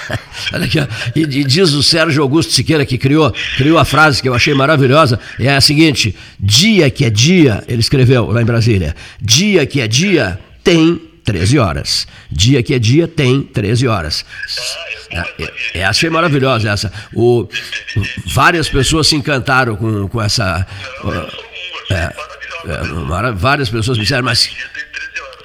Olha 0.52 0.64
aqui, 0.64 0.78
e, 1.14 1.20
e, 1.20 1.44
diz 1.44 1.72
o 1.72 1.82
Sérgio 1.82 2.22
Augusto 2.22 2.52
Siqueira 2.52 2.84
que 2.84 2.98
criou, 2.98 3.32
criou 3.56 3.78
a 3.78 3.84
frase 3.84 4.20
que 4.20 4.28
eu 4.28 4.34
achei 4.34 4.54
maravilhosa, 4.54 5.18
é 5.38 5.54
a 5.54 5.60
seguinte: 5.60 6.14
dia 6.38 6.90
que 6.90 7.04
é 7.04 7.10
dia, 7.10 7.64
ele 7.68 7.80
escreveu 7.80 8.30
lá 8.30 8.42
em 8.42 8.44
Brasília, 8.44 8.94
dia 9.20 9.64
que 9.66 9.80
é 9.80 9.88
dia 9.88 10.38
tem 10.62 11.00
13 11.24 11.58
horas. 11.58 12.06
Dia 12.30 12.62
que 12.62 12.74
é 12.74 12.78
dia 12.78 13.08
tem 13.08 13.42
13 13.42 13.86
horas. 13.88 14.24
É, 14.58 14.93
é, 15.74 15.84
achei 15.84 16.10
maravilhosa 16.10 16.70
essa. 16.70 16.92
O, 17.14 17.48
várias 18.26 18.68
pessoas 18.68 19.06
se 19.06 19.16
encantaram 19.16 19.76
com, 19.76 20.08
com 20.08 20.20
essa. 20.20 20.66
É, 21.90 21.94
é, 21.94 23.32
várias 23.34 23.68
pessoas 23.68 23.98
me 23.98 24.04
disseram, 24.04 24.24
mas 24.24 24.50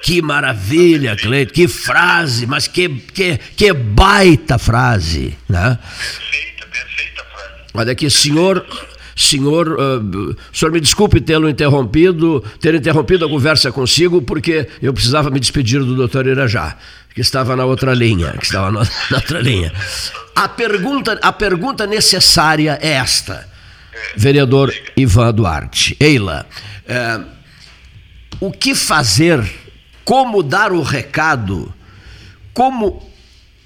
que 0.02 0.22
maravilha, 0.22 1.16
Cleito, 1.16 1.52
que 1.52 1.68
frase, 1.68 2.46
mas 2.46 2.66
que, 2.66 2.88
que, 2.88 3.38
que 3.56 3.72
baita 3.72 4.58
frase. 4.58 5.36
Né? 5.48 5.78
Perfeita, 5.78 6.66
perfeita 6.66 7.24
frase. 7.24 7.50
Olha 7.74 7.92
aqui, 7.92 8.10
senhor, 8.10 8.66
senhor, 9.14 9.68
uh, 9.78 10.36
senhor 10.52 10.72
me 10.72 10.80
desculpe 10.80 11.20
tê-lo 11.20 11.48
interrompido, 11.48 12.42
ter 12.60 12.74
interrompido 12.74 13.26
a 13.26 13.28
conversa 13.28 13.70
consigo, 13.70 14.22
porque 14.22 14.66
eu 14.82 14.92
precisava 14.92 15.30
me 15.30 15.38
despedir 15.38 15.80
do 15.80 15.94
doutor 15.94 16.26
Irajá, 16.26 16.76
que 17.14 17.20
estava 17.20 17.56
na 17.56 17.64
outra 17.64 17.94
linha, 17.94 18.32
que 18.32 18.44
estava 18.44 18.70
na, 18.70 18.80
na 19.10 19.16
outra 19.16 19.40
linha. 19.40 19.72
A 20.34 20.48
pergunta, 20.48 21.18
a 21.22 21.32
pergunta 21.32 21.86
necessária 21.86 22.78
é 22.80 22.92
esta, 22.92 23.48
vereador 24.16 24.74
Ivan 24.96 25.32
Duarte. 25.32 25.96
Eila, 26.00 26.46
uh, 26.88 27.24
o 28.40 28.50
que 28.50 28.74
fazer, 28.74 29.42
como 30.04 30.42
dar 30.42 30.72
o 30.72 30.82
recado, 30.82 31.72
como 32.54 33.10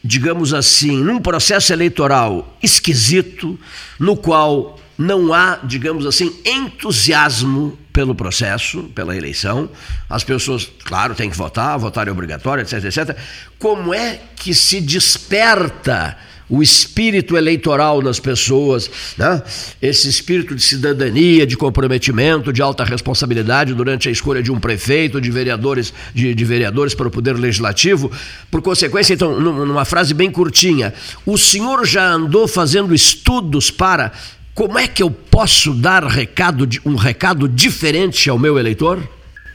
digamos 0.04 0.52
assim, 0.52 1.02
num 1.02 1.18
processo 1.18 1.72
eleitoral 1.72 2.58
esquisito, 2.62 3.58
no 3.98 4.14
qual 4.14 4.78
não 4.98 5.32
há, 5.32 5.56
digamos 5.64 6.04
assim, 6.04 6.36
entusiasmo 6.44 7.78
pelo 7.94 8.12
processo, 8.12 8.82
pela 8.92 9.16
eleição. 9.16 9.70
As 10.10 10.24
pessoas, 10.24 10.68
claro, 10.84 11.14
têm 11.14 11.30
que 11.30 11.36
votar, 11.36 11.78
votar 11.78 12.08
é 12.08 12.10
obrigatório, 12.10 12.60
etc, 12.60 12.84
etc. 12.84 13.16
Como 13.56 13.94
é 13.94 14.20
que 14.34 14.52
se 14.52 14.80
desperta 14.80 16.18
o 16.50 16.60
espírito 16.60 17.36
eleitoral 17.36 18.02
nas 18.02 18.18
pessoas, 18.18 18.90
né? 19.16 19.40
esse 19.80 20.08
espírito 20.08 20.56
de 20.56 20.62
cidadania, 20.62 21.46
de 21.46 21.56
comprometimento, 21.56 22.52
de 22.52 22.60
alta 22.60 22.84
responsabilidade 22.84 23.72
durante 23.72 24.08
a 24.08 24.12
escolha 24.12 24.42
de 24.42 24.50
um 24.50 24.58
prefeito, 24.58 25.20
de 25.20 25.30
vereadores, 25.30 25.94
de, 26.12 26.34
de 26.34 26.44
vereadores 26.44 26.94
para 26.94 27.06
o 27.06 27.10
poder 27.10 27.34
legislativo. 27.38 28.10
Por 28.50 28.60
consequência, 28.60 29.14
então, 29.14 29.40
numa 29.40 29.84
frase 29.84 30.12
bem 30.12 30.30
curtinha, 30.30 30.92
o 31.24 31.38
senhor 31.38 31.86
já 31.86 32.10
andou 32.10 32.48
fazendo 32.48 32.92
estudos 32.92 33.70
para 33.70 34.12
como 34.54 34.78
é 34.78 34.86
que 34.86 35.02
eu 35.02 35.10
posso 35.10 35.74
dar 35.74 36.04
recado, 36.04 36.68
um 36.86 36.94
recado 36.94 37.48
diferente 37.48 38.30
ao 38.30 38.38
meu 38.38 38.56
eleitor? 38.56 39.02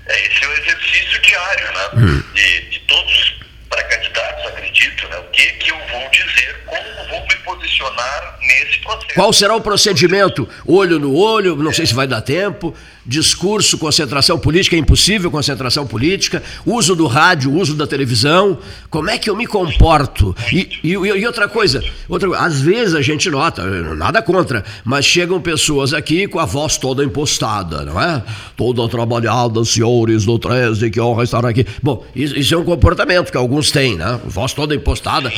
É, 0.06 0.28
esse 0.28 0.44
é 0.44 0.48
o 0.48 0.52
exercício 0.52 1.22
diário, 1.22 1.66
né? 1.72 1.90
Hum. 1.94 2.24
De, 2.34 2.62
de 2.70 2.80
todos 2.80 3.40
para 3.70 3.84
candidatos, 3.84 4.46
acredito, 4.48 5.08
né? 5.08 5.18
O 5.18 5.32
que, 5.32 5.46
que 5.54 5.72
eu 5.72 5.78
vou 5.88 6.10
dizer, 6.10 6.64
como 6.66 7.10
vou 7.10 7.28
me 7.28 7.36
posicionar 7.38 8.38
nesse 8.42 8.80
processo. 8.80 9.09
Qual 9.16 9.34
será 9.34 9.56
o 9.56 9.62
procedimento? 9.62 10.48
Olho 10.66 11.00
no 11.00 11.16
olho, 11.16 11.56
não 11.56 11.74
sei 11.74 11.86
se 11.86 11.94
vai 11.94 12.08
dar 12.08 12.22
tempo 12.22 12.74
discurso, 13.10 13.78
concentração 13.80 14.38
política, 14.38 14.76
é 14.76 14.80
impossível 14.80 15.32
concentração 15.32 15.88
política, 15.88 16.44
uso 16.64 16.96
do 16.96 17.08
rádio, 17.08 17.52
uso 17.52 17.74
da 17.76 17.88
televisão, 17.88 18.60
como 18.88 19.10
é 19.10 19.18
que 19.18 19.28
eu 19.28 19.36
me 19.36 19.48
comporto? 19.48 20.36
E, 20.54 20.70
e, 20.84 20.92
e 20.92 21.26
outra 21.26 21.48
coisa, 21.48 21.84
outra, 22.08 22.38
às 22.38 22.62
vezes 22.62 22.94
a 22.94 23.02
gente 23.02 23.28
nota, 23.30 23.66
nada 23.96 24.22
contra, 24.22 24.64
mas 24.86 25.06
chegam 25.06 25.42
pessoas 25.42 25.92
aqui 25.92 26.28
com 26.28 26.40
a 26.40 26.46
voz 26.46 26.78
toda 26.78 27.04
impostada, 27.04 27.84
não 27.84 28.00
é? 28.00 28.22
Toda 28.56 28.88
trabalhada, 28.88 29.66
senhores 29.66 30.26
do 30.26 30.38
13, 30.38 30.92
que 30.92 31.02
honra 31.02 31.24
estar 31.24 31.44
aqui. 31.44 31.66
Bom, 31.82 32.06
isso 32.16 32.54
é 32.54 32.58
um 32.58 32.64
comportamento 32.64 33.32
que 33.32 33.38
alguns 33.38 33.72
têm, 33.72 33.96
né? 33.96 34.20
Voz 34.26 34.54
toda 34.54 34.76
impostada, 34.76 35.34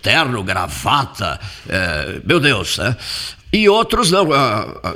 terno, 0.00 0.42
gravata, 0.42 1.38
é, 1.68 2.20
meu 2.24 2.40
Deus, 2.40 2.77
né? 2.78 2.96
E 3.50 3.66
outros 3.66 4.10
não, 4.10 4.26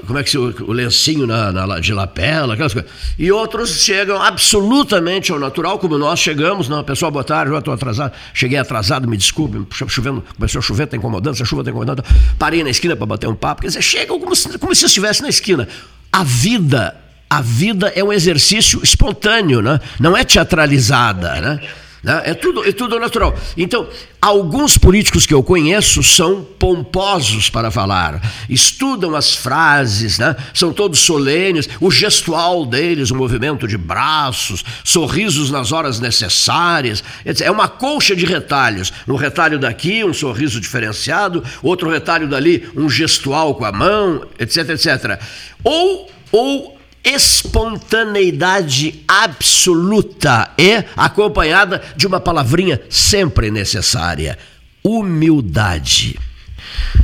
como 0.07 0.18
é 0.18 0.23
que 0.23 0.29
se 0.29 0.37
o, 0.37 0.73
lencinho 0.73 1.27
na, 1.27 1.51
na, 1.51 1.81
de 1.81 1.95
lapela, 1.95 2.53
aquelas 2.53 2.75
coisas. 2.75 2.90
E 3.18 3.33
outros 3.33 3.83
chegam 3.83 4.21
absolutamente 4.21 5.33
ao 5.33 5.38
natural, 5.38 5.79
como 5.79 5.97
nós 5.97 6.18
chegamos. 6.18 6.68
Não, 6.68 6.85
pessoal, 6.85 7.11
boa 7.11 7.25
tarde, 7.25 7.51
eu 7.51 7.59
estou 7.59 7.73
atrasado. 7.73 8.12
Cheguei 8.35 8.59
atrasado, 8.59 9.09
me 9.09 9.16
desculpe, 9.16 9.66
chovendo, 9.88 10.23
começou 10.37 10.59
a 10.59 10.62
chover, 10.62 10.85
está 10.85 10.99
incomodando, 10.99 11.35
essa 11.35 11.47
chuva 11.47 11.62
está 11.62 11.71
incomodando. 11.71 12.05
Parei 12.38 12.62
na 12.62 12.68
esquina 12.68 12.95
para 12.95 13.07
bater 13.07 13.27
um 13.27 13.35
papo. 13.35 13.62
Quer 13.62 13.68
dizer, 13.68 13.81
chegam 13.81 14.21
como 14.21 14.37
se, 14.37 14.59
como 14.59 14.75
se 14.75 14.85
estivesse 14.85 15.23
na 15.23 15.31
esquina. 15.31 15.66
A 16.12 16.23
vida, 16.23 16.95
a 17.31 17.40
vida 17.40 17.90
é 17.97 18.05
um 18.05 18.12
exercício 18.12 18.83
espontâneo, 18.83 19.62
né? 19.62 19.81
não 19.99 20.14
é 20.14 20.25
teatralizada. 20.25 21.40
Né? 21.40 21.61
Né? 22.03 22.21
É, 22.25 22.35
tudo, 22.35 22.69
é 22.69 22.73
tudo 22.73 22.99
natural. 22.99 23.35
Então, 23.57 23.87
alguns 24.21 24.77
políticos 24.77 25.25
que 25.25 25.33
eu 25.33 25.43
conheço 25.43 26.03
são 26.03 26.43
pomposos 26.43 27.49
para 27.49 27.71
falar, 27.71 28.21
estudam 28.49 29.15
as 29.15 29.35
frases, 29.35 30.19
né? 30.19 30.35
são 30.53 30.73
todos 30.73 30.99
solenes, 30.99 31.69
o 31.81 31.91
gestual 31.91 32.67
deles, 32.67 33.11
o 33.11 33.15
movimento 33.15 33.69
de 33.69 33.79
braços, 33.79 34.65
sorrisos 34.83 35.51
nas 35.51 35.71
horas 35.71 36.01
necessárias. 36.01 37.05
É 37.41 37.51
uma 37.51 37.69
colcha 37.69 38.17
de 38.17 38.27
retalhos. 38.27 38.93
Um 39.07 39.17
retalho 39.17 39.59
daqui, 39.59 40.05
um 40.05 40.12
sorriso 40.12 40.61
diferenciado, 40.61 41.45
outro 41.62 41.88
retalho 41.88 42.29
dali, 42.29 42.69
um 42.77 42.88
gestual 42.88 43.55
com 43.55 43.65
a 43.65 43.73
mão, 43.73 44.27
etc, 44.38 44.71
etc. 44.71 45.21
Ou, 45.62 46.11
ou 46.33 46.82
espontaneidade 47.05 49.03
absoluta 49.09 50.51
e 50.57 50.85
acompanhada 50.97 51.83
de 51.97 52.07
uma 52.07 52.21
palavrinha 52.21 52.81
sempre 52.88 53.51
necessária: 53.51 54.38
humildade. 54.83 56.19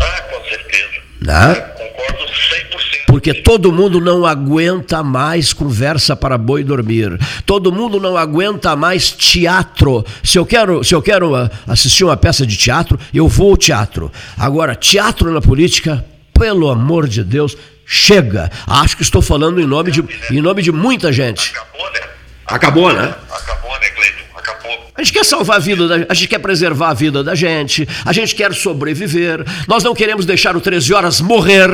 Ah, 0.00 0.22
com 0.22 0.48
certeza. 0.48 0.88
Né? 1.20 1.54
Concordo 1.54 2.24
100%. 2.24 2.88
Porque 3.08 3.34
todo 3.34 3.72
mundo 3.72 4.00
não 4.00 4.24
aguenta 4.24 5.02
mais 5.02 5.52
conversa 5.52 6.14
para 6.14 6.38
boi 6.38 6.62
dormir. 6.62 7.18
Todo 7.44 7.72
mundo 7.72 7.98
não 7.98 8.16
aguenta 8.16 8.76
mais 8.76 9.11
teatro. 9.11 10.04
Se 10.22 10.38
eu 10.38 10.46
quero, 10.46 10.84
se 10.84 10.94
eu 10.94 11.02
quero 11.02 11.34
ah, 11.34 11.50
assistir 11.66 12.04
uma 12.04 12.16
peça 12.16 12.46
de 12.46 12.56
teatro, 12.56 12.98
eu 13.12 13.26
vou 13.26 13.50
ao 13.50 13.56
teatro. 13.56 14.12
Agora, 14.37 14.76
teatro 14.76 15.32
na 15.32 15.40
política, 15.40 16.04
pelo 16.32 16.70
amor 16.70 17.08
de 17.08 17.24
Deus, 17.24 17.56
chega. 17.88 18.51
Acho 18.66 18.94
que 18.94 19.03
estou 19.03 19.22
falando 19.22 19.59
em 19.59 19.66
nome 19.66 19.90
de, 19.90 20.05
em 20.31 20.42
nome 20.42 20.61
de 20.61 20.70
muita 20.70 21.11
gente. 21.11 21.55
Acabou, 21.57 21.90
né? 21.90 22.01
Acabou, 22.46 22.92
né? 22.92 23.14
Acabou, 23.31 23.81
né, 23.81 23.88
Cleiton? 23.88 24.24
Acabou. 24.37 24.92
A 24.94 25.03
gente 25.03 25.12
quer 25.14 25.24
salvar 25.24 25.57
a 25.57 25.59
vida, 25.59 25.88
da, 25.88 26.07
a 26.07 26.14
gente 26.14 26.29
quer 26.29 26.38
preservar 26.38 26.90
a 26.90 26.94
vida 26.94 27.24
da 27.24 27.35
gente, 27.35 27.88
a 28.05 28.12
gente 28.12 28.35
quer 28.35 28.53
sobreviver, 28.53 29.42
nós 29.66 29.83
não 29.83 29.94
queremos 29.94 30.27
deixar 30.27 30.55
o 30.55 30.61
13 30.61 30.92
horas 30.92 31.20
morrer, 31.22 31.70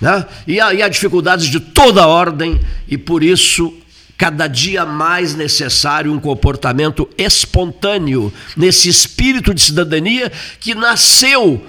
né? 0.00 0.24
E 0.46 0.58
há, 0.58 0.72
e 0.72 0.82
há 0.82 0.88
dificuldades 0.88 1.46
de 1.46 1.60
toda 1.60 2.06
ordem, 2.06 2.58
e 2.88 2.96
por 2.96 3.22
isso 3.22 3.72
cada 4.16 4.46
dia 4.46 4.86
mais 4.86 5.34
necessário 5.34 6.12
um 6.12 6.20
comportamento 6.20 7.08
espontâneo, 7.18 8.32
nesse 8.56 8.88
espírito 8.88 9.52
de 9.52 9.60
cidadania 9.60 10.32
que 10.58 10.74
nasceu 10.74 11.62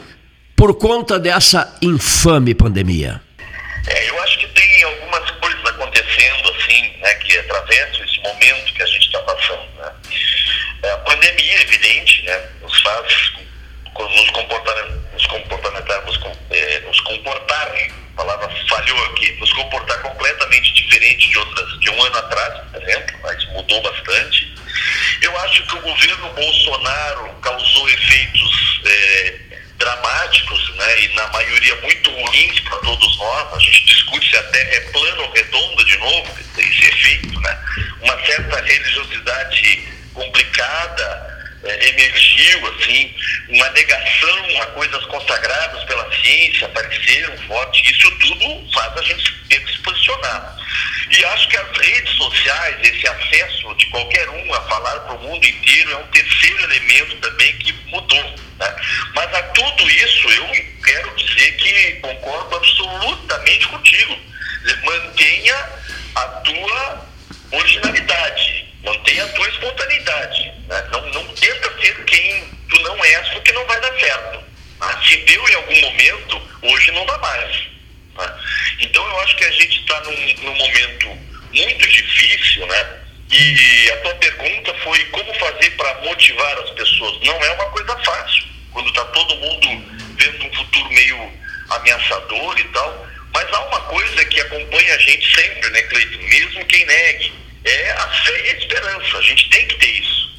por 0.56 0.76
conta 0.76 1.20
dessa 1.20 1.76
infame 1.82 2.54
pandemia. 2.54 3.25
É, 3.88 4.10
eu 4.10 4.22
acho 4.24 4.40
que 4.40 4.48
tem 4.48 4.84
algumas 4.84 5.30
coisas 5.32 5.66
acontecendo 5.66 6.50
assim, 6.52 6.98
né, 6.98 7.14
que 7.16 7.38
atravessam 7.38 8.04
esse 8.04 8.20
momento 8.22 8.74
que 8.74 8.82
a 8.82 8.86
gente 8.88 9.06
está 9.06 9.20
passando. 9.20 9.68
Né? 9.78 9.92
É, 10.84 10.92
a 10.92 10.98
pandemia, 11.00 11.62
evidente, 11.62 12.24
né, 12.24 12.50
nos 12.62 12.82
faz 12.82 13.36
nos 13.98 14.30
comportar, 14.32 14.90
nos 15.14 15.26
comportamentarmos, 15.28 16.20
é, 16.52 16.80
nos 16.82 17.00
comportar, 17.02 17.68
a 17.68 18.18
palavra 18.18 18.50
falhou 18.68 19.06
aqui, 19.06 19.32
nos 19.40 19.52
comportar 19.54 20.02
completamente 20.02 20.74
diferente 20.74 21.30
de 21.30 21.38
outras, 21.38 21.80
de 21.80 21.90
um 21.90 22.04
ano 22.04 22.18
atrás, 22.18 22.62
por 22.72 22.82
exemplo, 22.82 23.18
mas 23.24 23.46
mudou 23.52 23.82
bastante. 23.82 24.54
Eu 25.22 25.38
acho 25.40 25.66
que 25.66 25.76
o 25.76 25.82
governo 25.82 26.34
Bolsonaro 26.34 27.34
causou 27.42 27.90
efeitos 27.90 28.82
é, 28.86 29.40
dramáticos, 29.78 30.76
né, 30.76 31.02
e 31.02 31.08
na 31.16 31.28
maioria 31.28 31.76
muito 31.82 32.12
ruins 32.12 32.60
para 32.62 32.78
todos 32.80 33.18
nós. 33.18 33.54
A 33.54 33.60
gente 33.60 33.86
discute 33.86 34.30
se 34.30 34.38
a 34.38 34.44
Terra 34.44 34.76
é 34.76 34.80
plana 34.92 35.22
ou 35.24 35.32
redonda 35.32 35.84
de 35.86 35.98
novo, 35.98 36.38
esse 36.58 36.86
efeito, 36.86 37.40
né? 37.42 37.60
Uma 38.02 38.26
certa 38.26 38.62
religiosidade 38.62 39.88
complicada 40.14 41.36
é, 41.64 41.90
emergiu, 41.90 42.68
assim, 42.74 43.14
uma 43.50 43.70
negação 43.72 44.62
a 44.62 44.66
coisas 44.68 45.04
consagradas 45.06 45.84
pela 45.84 46.12
ciência 46.22 46.68
apareceram 46.68 47.38
forte. 47.48 47.92
Isso 47.92 48.12
tudo 48.12 48.72
faz 48.74 48.98
a 48.98 49.02
gente 49.02 49.34
ter 49.50 49.60
que 49.60 49.72
se 49.72 49.80
posicionar. 49.80 50.58
E 51.12 51.26
acho 51.26 51.48
que 51.50 51.58
as 51.58 51.78
redes 51.78 52.14
sociais, 52.16 52.76
esse 52.82 53.08
acesso 53.08 53.76
de 53.76 53.86
qualquer 53.88 54.28
um 54.30 54.54
a 54.54 54.62
falar 54.62 55.00
para 55.02 55.16
o 55.16 55.20
mundo 55.20 55.46
inteiro 55.46 55.92
é 55.92 55.98
um 55.98 56.08
terceiro 56.08 56.64
elemento 56.64 57.16
também 57.18 57.58
que 57.60 57.74
mudou. 57.88 58.24
Né? 58.58 58.76
Mas 59.14 59.34
a 59.34 59.44
tudo 59.44 59.90
isso 59.90 60.30
eu 60.30 60.66
quero 60.84 61.16
dizer 61.16 61.52
que 61.58 61.92
concordo 62.02 62.56
absolutamente 62.56 63.68
contigo. 63.68 64.18
Mantenha 64.84 65.70
a 66.16 66.22
tua 66.22 67.08
originalidade, 67.52 68.74
mantenha 68.84 69.26
a 69.26 69.28
tua 69.30 69.48
espontaneidade. 69.50 70.54
Né? 70.68 70.88
Não, 70.92 71.10
não 71.12 71.28
tenta 71.36 71.82
ser 71.82 72.06
quem 72.06 72.50
tu 72.70 72.80
não 72.82 73.06
és, 73.06 73.30
porque 73.30 73.52
não 73.52 73.66
vai 73.66 73.80
dar 73.80 73.94
certo. 74.00 74.44
Se 75.08 75.18
deu 75.18 75.50
em 75.50 75.56
algum 75.56 75.82
momento, 75.82 76.42
hoje 76.64 76.92
não 76.92 77.06
dá 77.06 77.18
mais. 77.20 77.75
Né? 78.18 78.34
Então 78.80 79.06
eu 79.06 79.20
acho 79.22 79.36
que 79.36 79.46
a 79.46 79.52
gente 79.52 79.80
está 79.80 80.00
num, 80.02 80.34
num 80.44 80.56
momento 80.56 81.08
muito 81.54 81.88
difícil, 81.88 82.66
né? 82.68 83.02
E 83.32 83.92
a 83.92 83.98
tua 83.98 84.16
pergunta 84.16 84.74
foi 84.84 85.04
como 85.06 85.34
fazer 85.36 85.70
para 85.72 86.02
motivar 86.02 86.58
as 86.60 86.70
pessoas. 86.72 87.20
Não 87.26 87.36
é 87.44 87.52
uma 87.52 87.66
coisa 87.66 87.98
fácil, 88.00 88.44
quando 88.72 88.88
está 88.90 89.04
todo 89.06 89.36
mundo 89.38 89.86
vendo 90.18 90.46
um 90.46 90.54
futuro 90.54 90.90
meio 90.90 91.34
ameaçador 91.70 92.60
e 92.60 92.64
tal. 92.66 93.08
Mas 93.34 93.52
há 93.52 93.66
uma 93.66 93.82
coisa 93.82 94.26
que 94.26 94.40
acompanha 94.40 94.96
a 94.96 94.98
gente 95.00 95.36
sempre, 95.36 95.70
né, 95.72 95.82
Cleiton? 95.84 96.24
Mesmo 96.24 96.66
quem 96.66 96.86
negue, 96.86 97.34
é 97.66 97.92
a 97.92 98.08
fé 98.24 98.42
e 98.46 98.50
a 98.50 98.58
esperança. 98.58 99.18
A 99.18 99.22
gente 99.22 99.50
tem 99.50 99.68
que 99.68 99.76
ter 99.76 100.00
isso. 100.00 100.30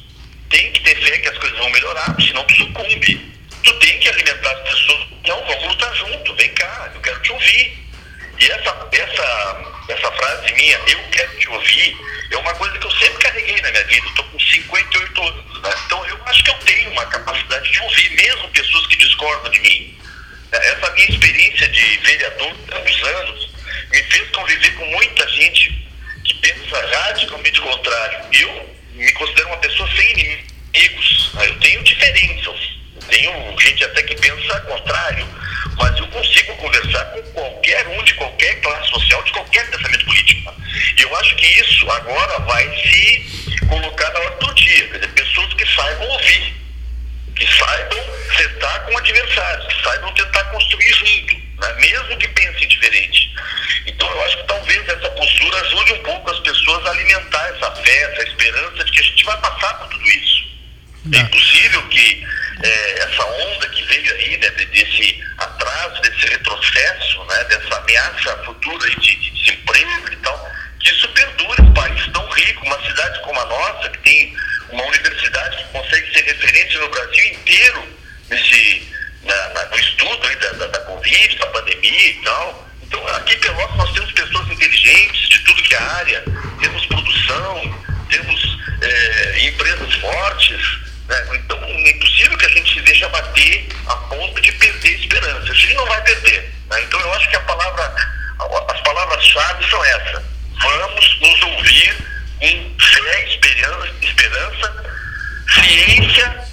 Tem 0.49 0.71
que 0.71 0.79
ter 0.79 0.95
fé 0.95 1.17
que 1.19 1.29
as 1.29 1.37
coisas 1.37 1.57
vão 1.59 1.69
melhorar, 1.69 2.15
senão 2.19 2.43
tu 2.45 2.55
sucumbe. 2.55 3.36
Tu 3.67 3.73
tem 3.79 3.99
que 3.99 4.07
alimentar 4.07 4.49
as 4.49 4.61
pessoas. 4.61 5.07
Não, 5.27 5.45
vamos 5.45 5.67
lutar 5.67 5.93
junto, 5.93 6.33
vem 6.35 6.49
cá, 6.53 6.89
eu 6.95 7.01
quero 7.01 7.21
te 7.21 7.33
ouvir. 7.33 7.77
E 8.39 8.45
essa, 8.49 8.87
essa, 8.93 9.83
essa 9.89 10.11
frase 10.13 10.53
minha, 10.53 10.77
eu 10.87 10.97
quero 11.11 11.37
te 11.37 11.49
ouvir, 11.49 11.97
é 12.31 12.37
uma 12.37 12.55
coisa 12.55 12.77
que 12.77 12.87
eu 12.87 12.91
sempre 12.91 13.17
carreguei 13.17 13.61
na 13.61 13.69
minha 13.69 13.83
vida. 13.83 14.07
Estou 14.07 14.23
com 14.23 14.39
58 14.39 15.21
anos, 15.21 15.61
né? 15.63 15.69
Então 15.85 16.05
eu 16.05 16.17
acho 16.27 16.43
que 16.45 16.49
eu 16.49 16.59
tenho 16.59 16.91
uma 16.91 17.05
capacidade 17.07 17.69
de 17.69 17.79
ouvir 17.81 18.09
mesmo 18.11 18.47
pessoas 18.51 18.87
que 18.87 18.95
discordam 18.95 19.51
de 19.51 19.59
mim. 19.59 19.99
Essa 20.53 20.89
minha 20.91 21.09
experiência 21.09 21.67
de 21.67 21.97
vereador 21.97 22.55
tantos 22.69 23.03
anos 23.03 23.49
me 23.91 24.01
fez 24.03 24.29
conviver 24.29 24.75
com 24.75 24.85
muita 24.85 25.27
gente 25.27 25.89
que 26.23 26.33
pensa 26.35 26.87
radicalmente 26.87 27.59
contrário. 27.59 28.19
Eu 28.31 28.77
me 28.93 29.11
considero 29.11 29.49
uma 29.49 29.57
pessoa 29.57 29.89
sem 29.93 30.11
inimigos. 30.13 31.33
Né? 31.33 31.49
Eu 31.49 31.59
tenho 31.59 31.83
diferenças. 31.83 32.76
Tenho 33.09 33.59
gente 33.59 33.83
até 33.83 34.03
que 34.03 34.15
pensa 34.15 34.59
contrário 34.61 35.27
mas 35.77 35.97
eu 35.97 36.07
consigo 36.07 36.55
conversar 36.57 37.05
com 37.05 37.21
qualquer 37.33 37.87
um 37.87 38.03
de 38.03 38.13
qualquer 38.15 38.59
classe 38.61 38.89
social, 38.89 39.23
de 39.23 39.31
qualquer 39.31 39.69
pensamento 39.69 40.05
político. 40.05 40.53
E 40.97 41.01
eu 41.01 41.15
acho 41.17 41.35
que 41.35 41.45
isso 41.45 41.89
agora 41.91 42.39
vai 42.39 42.63
se 42.81 43.57
colocar 43.67 44.11
na 44.11 44.19
hora 44.19 44.35
do 44.37 44.53
dia, 44.55 44.87
quer 44.87 44.99
dizer, 44.99 45.13
pessoas 45.13 45.53
que 45.53 45.75
saibam 45.75 46.09
ouvir, 46.09 46.55
que 47.35 47.47
saibam 47.53 48.03
sentar 48.35 48.85
com 48.85 48.97
adversários, 48.97 49.73
que 49.73 49.83
saibam 49.83 50.13
tentar 50.13 50.43
construir 50.45 50.93
junto, 50.93 51.35
né? 51.35 51.73
mesmo 51.79 52.17
que 52.17 52.27
pensem 52.29 52.67
diferente. 52.67 53.35
Então 53.85 54.09
eu 54.09 54.25
acho 54.25 54.37
que 54.37 54.47
talvez 54.47 54.89
essa 54.89 55.09
postura 55.11 55.61
ajude 55.61 55.93
um 55.93 56.03
pouco 56.03 56.31
as 56.31 56.39
pessoas 56.39 56.85
a 56.87 56.89
alimentar 56.91 57.47
essa 57.55 57.71
fé, 57.75 58.13
essa 58.13 58.23
esperança 58.23 58.83
de 58.83 58.91
que 58.91 58.99
a 58.99 59.03
gente 59.03 59.23
vai 59.25 59.37
passar 59.37 59.73
por 59.75 59.87
tudo 59.89 60.09
isso. 60.09 60.47
É 61.13 61.19
impossível 61.19 61.87
que 61.87 62.27
é, 62.63 62.99
essa 62.99 63.25
onda 63.25 63.69
que 63.69 63.83
veio 63.83 64.13
aí, 64.15 64.37
né, 64.37 64.49
desse 64.49 65.23
atraso, 65.37 66.01
desse 66.01 66.27
retrocesso, 66.27 67.23
né, 67.25 67.43
dessa 67.45 67.75
ameaça 67.77 68.37
futura 68.45 68.89
de, 68.89 69.15
de 69.15 69.29
desemprego 69.31 70.13
e 70.13 70.15
tal, 70.17 70.51
que 70.79 70.89
isso 70.89 71.07
perdure 71.09 71.61
um 71.61 71.73
país 71.73 72.11
tão 72.11 72.27
rico, 72.29 72.65
uma 72.65 72.81
cidade 72.83 73.21
como 73.21 73.39
a 73.39 73.45
nossa, 73.45 73.89
que 73.89 73.99
tem 73.99 74.35
uma 74.69 74.83
universidade 74.85 75.57
que 75.57 75.63
consegue 75.71 76.13
ser 76.13 76.23
referência 76.25 76.79
no 76.79 76.89
Brasil 76.89 77.25
inteiro 77.25 77.83
nesse, 78.29 78.87
na, 79.23 79.49
na, 79.49 79.65
no 79.65 79.79
estudo 79.79 80.27
aí 80.27 80.35
da, 80.37 80.51
da, 80.53 80.67
da 80.67 80.79
Covid, 80.81 81.37
da 81.37 81.47
pandemia 81.47 82.09
e 82.09 82.21
tal. 82.23 82.67
Então, 82.83 83.07
aqui 83.07 83.33
em 83.33 83.39
Pelotas 83.39 83.77
nós 83.77 83.93
temos 83.93 84.11
pessoas 84.13 84.49
inteligentes 84.49 85.29
de 85.29 85.39
tudo 85.43 85.63
que 85.63 85.75
é 85.75 85.77
área, 85.77 86.23
temos 86.59 86.85
produção, 86.85 87.83
temos 88.09 88.57
é, 88.81 89.47
empresas 89.47 89.93
fortes, 89.95 90.86
né? 91.07 91.27
Então, 91.33 91.57
é 91.63 91.89
impossível 91.89 92.37
que 92.37 92.45
a 92.45 92.49
gente 92.49 92.73
se 92.73 92.81
deixe 92.81 93.05
abater 93.05 93.67
a 93.87 93.95
ponto 93.95 94.41
de 94.41 94.51
perder 94.53 94.99
esperança. 94.99 95.51
A 95.51 95.55
gente 95.55 95.73
não 95.75 95.85
vai 95.85 96.01
perder. 96.03 96.53
Né? 96.69 96.81
Então, 96.81 96.99
eu 96.99 97.13
acho 97.13 97.29
que 97.29 97.35
a 97.35 97.41
palavra, 97.41 97.95
as 98.69 98.81
palavras-chave 98.81 99.69
são 99.69 99.83
essas. 99.85 100.23
Vamos 100.61 101.19
nos 101.21 101.41
ouvir 101.43 101.97
com 102.39 102.75
fé, 102.79 103.23
esperança, 103.25 103.93
esperança, 104.01 104.85
ciência, 105.53 106.45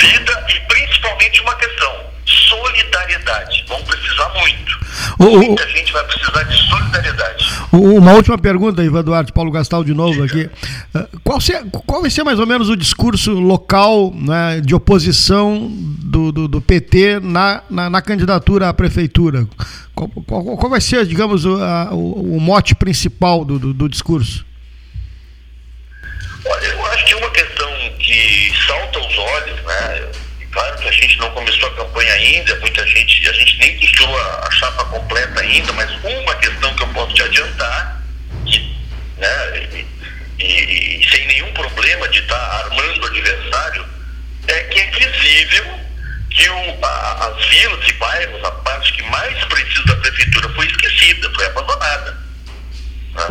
vida 0.00 0.46
e 0.48 0.60
principalmente 0.60 1.40
uma 1.40 1.54
questão: 1.56 2.13
solidariedade. 2.26 3.64
Vamos 3.68 3.84
precisar 3.84 4.28
muito. 4.40 4.84
Muita 5.18 5.68
gente 5.68 5.92
vai 5.92 6.04
precisar 6.04 6.42
de 6.44 6.68
solidariedade. 6.68 7.44
Uma 7.72 8.12
última 8.12 8.38
pergunta, 8.38 8.84
Ivan 8.84 9.02
Duarte, 9.02 9.32
Paulo 9.32 9.50
Gastal 9.50 9.82
de 9.82 9.92
novo 9.92 10.22
aqui. 10.22 10.48
Eh, 10.94 11.08
qual, 11.24 11.38
qual 11.86 12.02
vai 12.02 12.10
ser 12.10 12.22
mais 12.22 12.38
ou 12.38 12.46
menos 12.46 12.68
o 12.68 12.76
discurso 12.76 13.32
local 13.32 14.12
né, 14.14 14.60
de 14.60 14.74
oposição 14.74 15.68
do, 15.68 16.30
do, 16.30 16.48
do 16.48 16.60
PT 16.60 17.20
na, 17.20 17.62
na, 17.68 17.90
na, 17.90 18.02
candidatura 18.02 18.68
à 18.68 18.74
prefeitura? 18.74 19.46
Qual, 19.94 20.08
qual, 20.08 20.56
qual 20.56 20.70
vai 20.70 20.80
ser, 20.80 21.04
digamos, 21.06 21.44
o, 21.44 21.62
a, 21.62 21.92
o, 21.92 22.36
o 22.36 22.40
mote 22.40 22.74
principal 22.74 23.44
do, 23.44 23.58
do, 23.58 23.74
do 23.74 23.88
discurso? 23.88 24.44
Olha, 26.46 26.66
eu 26.66 26.86
acho 26.86 27.06
que 27.06 27.14
uma 27.14 27.30
questão 27.30 27.68
que 27.98 28.52
salta 28.66 28.98
aos 28.98 29.18
olhos, 29.18 29.60
né? 29.64 30.23
Claro 30.54 30.78
que 30.78 30.88
a 30.88 30.92
gente 30.92 31.18
não 31.18 31.28
começou 31.32 31.68
a 31.68 31.74
campanha 31.74 32.12
ainda, 32.12 32.54
muita 32.60 32.86
gente, 32.86 33.28
a 33.28 33.32
gente 33.32 33.58
nem 33.58 33.76
costurou 33.76 34.16
a, 34.20 34.46
a 34.46 34.50
chapa 34.52 34.84
completa 34.84 35.40
ainda, 35.40 35.72
mas 35.72 35.90
uma 36.04 36.34
questão 36.36 36.72
que 36.76 36.82
eu 36.84 36.88
posso 36.90 37.12
te 37.12 37.22
adiantar, 37.24 38.00
que, 38.46 38.76
né, 39.18 39.86
e, 40.38 40.44
e, 40.44 41.00
e 41.00 41.10
sem 41.10 41.26
nenhum 41.26 41.52
problema 41.54 42.08
de 42.08 42.20
estar 42.20 42.38
tá 42.38 42.56
armando 42.66 43.02
o 43.02 43.06
adversário, 43.06 43.84
é 44.46 44.60
que 44.60 44.78
é 44.78 44.90
visível 44.92 45.80
que 46.30 46.48
o, 46.48 46.84
a, 46.84 47.26
as 47.26 47.46
vilas 47.46 47.88
e 47.88 47.92
bairros, 47.94 48.44
a 48.44 48.52
parte 48.52 48.92
que 48.92 49.02
mais 49.10 49.44
precisa 49.46 49.84
da 49.86 49.96
prefeitura, 49.96 50.48
foi 50.50 50.66
esquecida, 50.68 51.32
foi 51.34 51.46
abandonada. 51.46 52.16
Né? 53.12 53.26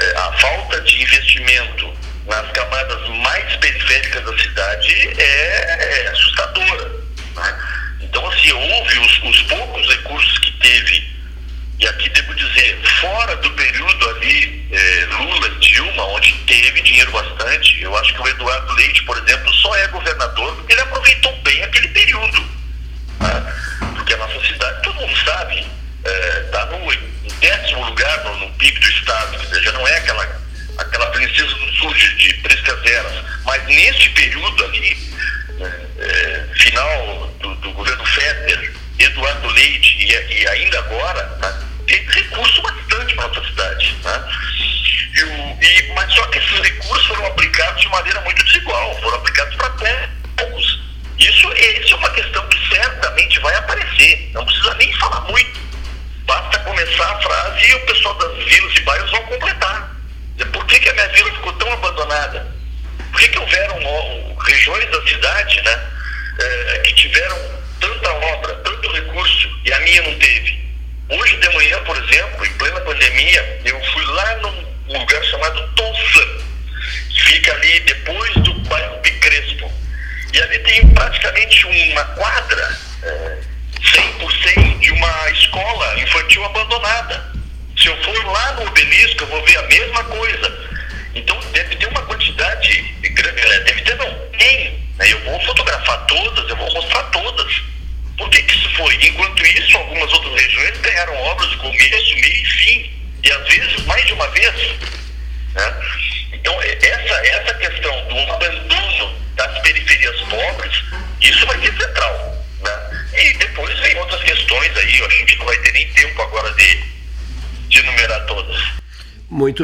É, 0.00 0.18
a 0.18 0.32
falta 0.32 0.82
de 0.82 1.02
investimento 1.02 1.95
nas 2.26 2.50
camadas 2.52 3.08
mais 3.22 3.56
periféricas 3.56 4.24
da 4.24 4.38
cidade 4.38 4.92
é, 5.18 6.04
é 6.04 6.08
assustadora. 6.08 6.90
Né? 7.36 7.58
Então, 8.00 8.26
assim, 8.28 8.52
houve 8.52 8.98
os, 8.98 9.22
os 9.22 9.42
poucos 9.42 9.88
recursos 9.88 10.38
que 10.38 10.52
teve, 10.58 11.08
e 11.78 11.86
aqui 11.86 12.08
devo 12.10 12.34
dizer, 12.34 12.78
fora 13.00 13.36
do 13.36 13.50
período 13.50 13.95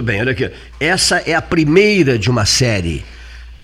Muito 0.03 0.11
bem, 0.11 0.21
olha 0.21 0.33
aqui. 0.33 0.51
Essa 0.81 1.19
é 1.19 1.33
a 1.33 1.41
primeira 1.41 2.19
de 2.19 2.29
uma 2.29 2.45
série. 2.45 3.05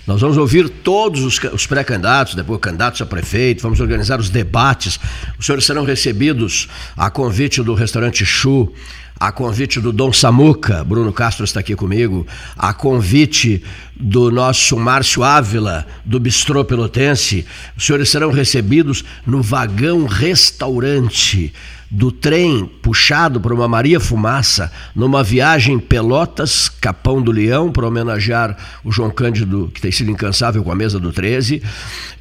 Nós 0.07 0.21
vamos 0.21 0.37
ouvir 0.37 0.69
todos 0.69 1.25
os, 1.25 1.37
os 1.53 1.67
pré-candidatos, 1.67 2.37
depois 2.37 2.61
candidatos 2.61 3.03
a 3.03 3.07
prefeito, 3.07 3.61
vamos 3.61 3.81
organizar 3.81 4.21
os 4.21 4.31
debates. 4.31 5.01
Os 5.37 5.45
senhores 5.45 5.65
serão 5.65 5.85
recebidos 5.85 6.69
a 6.97 7.11
convite 7.11 7.61
do 7.61 7.75
restaurante 7.75 8.25
Chu 8.25 8.73
a 9.19 9.33
convite 9.33 9.81
do 9.81 9.93
Dom 9.93 10.13
Samuca, 10.13 10.85
Bruno 10.85 11.13
Castro 11.13 11.45
está 11.45 11.61
aqui 11.61 11.75
comigo, 11.75 12.27
a 12.57 12.73
convite 12.73 13.63
do 13.95 14.31
nosso 14.31 14.77
Márcio 14.77 15.25
Ávila, 15.25 15.87
do 16.05 16.21
Bistrô 16.21 16.65
Pelotense, 16.65 17.45
os 17.77 17.85
senhores 17.85 18.09
serão 18.09 18.31
recebidos 18.31 19.05
no 19.27 19.43
vagão 19.43 20.07
restaurante 20.07 21.53
do 21.91 22.13
trem 22.13 22.67
puxado 22.83 23.41
por 23.41 23.53
uma 23.53 23.67
Maria 23.67 23.99
Fumaça 23.99 24.71
numa 24.95 25.23
viagem 25.23 25.79
Pelotas, 25.79 26.69
Capão 26.69 27.23
do 27.23 27.33
Leão, 27.33 27.73
para 27.73 27.87
homenagear 27.87 28.57
o 28.85 28.93
João 28.93 29.11
Cândido, 29.11 29.71
que 29.73 29.81
tem 29.81 29.91
sido 29.91 30.11
incansável 30.11 30.63
com 30.63 30.71
a 30.71 30.75
mesa 30.75 31.01
do 31.01 31.13
13. 31.13 31.63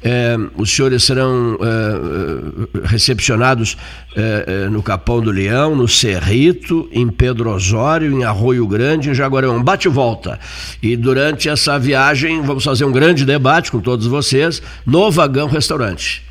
É, 0.02 0.36
os 0.56 0.74
senhores 0.74 1.04
serão 1.04 1.58
é, 1.60 2.88
recepcionados 2.88 3.76
é, 4.16 4.68
no 4.70 4.82
Capão 4.82 5.20
do 5.20 5.30
Leão, 5.30 5.76
no 5.76 5.86
Cerrito, 5.86 6.87
em 6.92 7.08
Pedro 7.08 7.50
Osório, 7.50 8.12
em 8.12 8.24
Arroio 8.24 8.66
Grande, 8.66 9.10
em 9.10 9.14
Jaguarão. 9.14 9.62
Bate 9.62 9.88
e 9.88 9.90
volta. 9.90 10.38
E 10.82 10.96
durante 10.96 11.48
essa 11.48 11.78
viagem 11.78 12.42
vamos 12.42 12.64
fazer 12.64 12.84
um 12.84 12.92
grande 12.92 13.24
debate 13.24 13.70
com 13.70 13.80
todos 13.80 14.06
vocês 14.06 14.62
no 14.86 15.10
Vagão 15.10 15.48
Restaurante. 15.48 16.22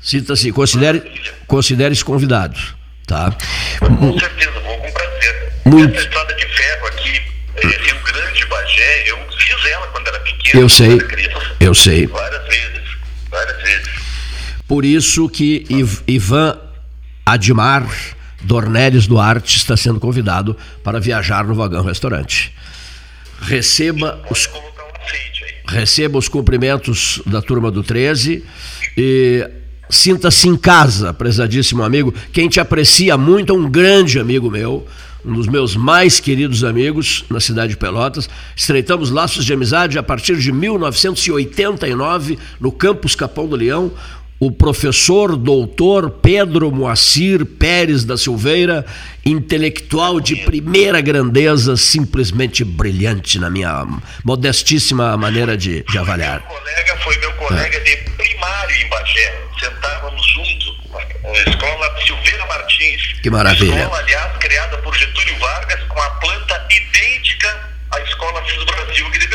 Sinta-se, 0.00 0.50
considere, 0.52 1.02
considere-se 1.46 2.04
convidado. 2.04 2.58
Tá? 3.06 3.36
Com 3.80 4.18
certeza, 4.18 4.60
vou 4.60 4.78
com 4.78 4.92
prazer. 4.92 5.52
Muito... 5.64 5.94
Essa 5.94 6.06
estrada 6.06 6.34
de 6.34 6.46
ferro 6.46 6.86
aqui, 6.86 7.20
é, 7.56 7.66
Rio 7.66 7.96
Grande, 8.04 8.46
Bagé, 8.46 9.10
eu 9.10 9.18
fiz 9.36 9.72
ela 9.72 9.86
quando 9.88 10.08
era 10.08 10.20
pequeno. 10.20 10.62
Eu 10.62 10.68
sei, 10.68 10.98
eu 11.60 11.74
sei. 11.74 12.06
Várias 12.06 12.46
vezes, 12.46 12.82
várias 13.30 13.62
vezes. 13.62 13.90
Por 14.66 14.84
isso 14.84 15.28
que 15.28 15.66
Ivan 16.06 16.56
Admar 17.26 17.86
Dornelles 18.40 19.06
Duarte 19.06 19.56
está 19.56 19.76
sendo 19.76 20.00
convidado 20.00 20.56
para 20.82 21.00
viajar 21.00 21.44
no 21.44 21.54
vagão 21.54 21.84
restaurante. 21.84 22.52
Receba 23.40 24.20
os, 24.30 24.48
receba 25.66 26.18
os 26.18 26.28
cumprimentos 26.28 27.22
da 27.26 27.40
turma 27.40 27.70
do 27.70 27.82
13 27.82 28.44
e 28.96 29.50
Sinta-se 29.90 30.48
em 30.48 30.56
casa, 30.56 31.12
prezadíssimo 31.12 31.82
amigo. 31.82 32.14
Quem 32.32 32.48
te 32.48 32.60
aprecia 32.60 33.18
muito 33.18 33.52
é 33.52 33.56
um 33.56 33.68
grande 33.68 34.20
amigo 34.20 34.48
meu, 34.48 34.86
um 35.24 35.34
dos 35.34 35.48
meus 35.48 35.74
mais 35.74 36.20
queridos 36.20 36.62
amigos 36.62 37.24
na 37.28 37.40
cidade 37.40 37.72
de 37.72 37.76
Pelotas. 37.76 38.30
Estreitamos 38.54 39.10
laços 39.10 39.44
de 39.44 39.52
amizade 39.52 39.98
a 39.98 40.02
partir 40.02 40.36
de 40.36 40.52
1989 40.52 42.38
no 42.60 42.70
campus 42.70 43.16
Capão 43.16 43.48
do 43.48 43.56
Leão, 43.56 43.90
o 44.40 44.50
professor 44.50 45.36
doutor 45.36 46.08
Pedro 46.10 46.72
Moacir 46.72 47.44
Pérez 47.44 48.06
da 48.06 48.16
Silveira, 48.16 48.86
intelectual 49.24 50.18
de 50.18 50.34
primeira 50.34 50.98
grandeza, 51.02 51.76
simplesmente 51.76 52.64
brilhante 52.64 53.38
na 53.38 53.50
minha 53.50 53.86
modestíssima 54.24 55.14
maneira 55.18 55.58
de, 55.58 55.82
de 55.82 55.98
avaliar. 55.98 56.40
Meu 56.40 56.58
colega 56.58 56.96
foi 57.04 57.18
meu 57.18 57.32
colega 57.34 57.76
é. 57.76 57.80
de 57.80 57.96
primário 58.12 58.76
em 58.76 58.88
Bagé, 58.88 59.42
sentávamos 59.60 60.26
juntos 60.32 60.80
na 61.22 61.52
escola 61.52 62.00
Silveira 62.06 62.46
Martins. 62.46 63.20
Que 63.22 63.28
maravilha. 63.28 63.82
Escola, 63.82 63.98
aliás, 63.98 64.38
criada 64.38 64.78
por 64.78 64.96
Getúlio 64.96 65.38
Vargas 65.38 65.82
com 65.86 66.00
a 66.00 66.10
planta 66.12 66.66
idêntica 66.70 67.70
à 67.90 68.00
escola 68.00 68.42
Cis 68.46 68.64
Brasil 68.64 69.06
aqui 69.06 69.18
de 69.18 69.26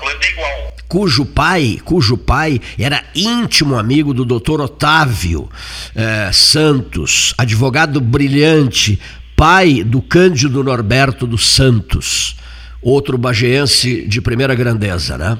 Planta 0.00 0.26
é 0.26 0.30
igual 0.30 0.68
cujo 0.88 1.26
pai, 1.26 1.78
cujo 1.84 2.16
pai 2.16 2.60
era 2.78 3.04
íntimo 3.14 3.78
amigo 3.78 4.14
do 4.14 4.24
doutor 4.24 4.60
Otávio 4.62 5.48
eh, 5.94 6.30
Santos, 6.32 7.34
advogado 7.36 8.00
brilhante, 8.00 8.98
pai 9.36 9.84
do 9.84 10.00
Cândido 10.00 10.64
Norberto 10.64 11.26
dos 11.26 11.46
Santos, 11.46 12.36
outro 12.80 13.18
bageense 13.18 14.06
de 14.08 14.20
primeira 14.20 14.54
grandeza, 14.54 15.18
né? 15.18 15.38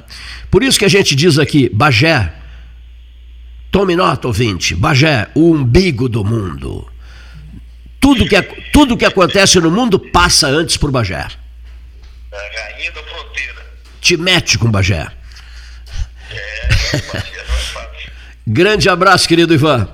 Por 0.50 0.62
isso 0.62 0.78
que 0.78 0.84
a 0.84 0.90
gente 0.90 1.16
diz 1.16 1.38
aqui, 1.38 1.68
Bagé, 1.70 2.32
tome 3.70 3.96
nota, 3.96 4.28
ouvinte, 4.28 4.74
Bagé, 4.74 5.28
o 5.34 5.50
umbigo 5.52 6.08
do 6.08 6.22
mundo. 6.24 6.86
Tudo 7.98 8.28
que, 8.28 8.40
tudo 8.72 8.96
que 8.96 9.04
acontece 9.04 9.58
no 9.60 9.70
mundo 9.70 9.98
passa 9.98 10.46
antes 10.46 10.76
por 10.76 10.90
Bagé. 10.90 11.16
A 11.16 12.36
rainha 12.36 12.92
da 12.92 13.02
fronteira. 13.02 13.67
Te 14.00 14.16
mete 14.16 14.58
com 14.58 14.70
Bagé. 14.70 15.08
Grande 18.46 18.88
abraço, 18.88 19.28
querido 19.28 19.52
Ivan. 19.52 19.88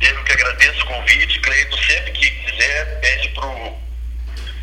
Eu 0.00 0.24
que 0.24 0.32
agradeço 0.32 0.82
o 0.82 0.86
convite, 0.86 1.38
Cleito. 1.40 1.76
Sempre 1.86 2.12
que 2.12 2.30
quiser, 2.30 3.00
pede 3.00 3.28
pro, 3.28 3.74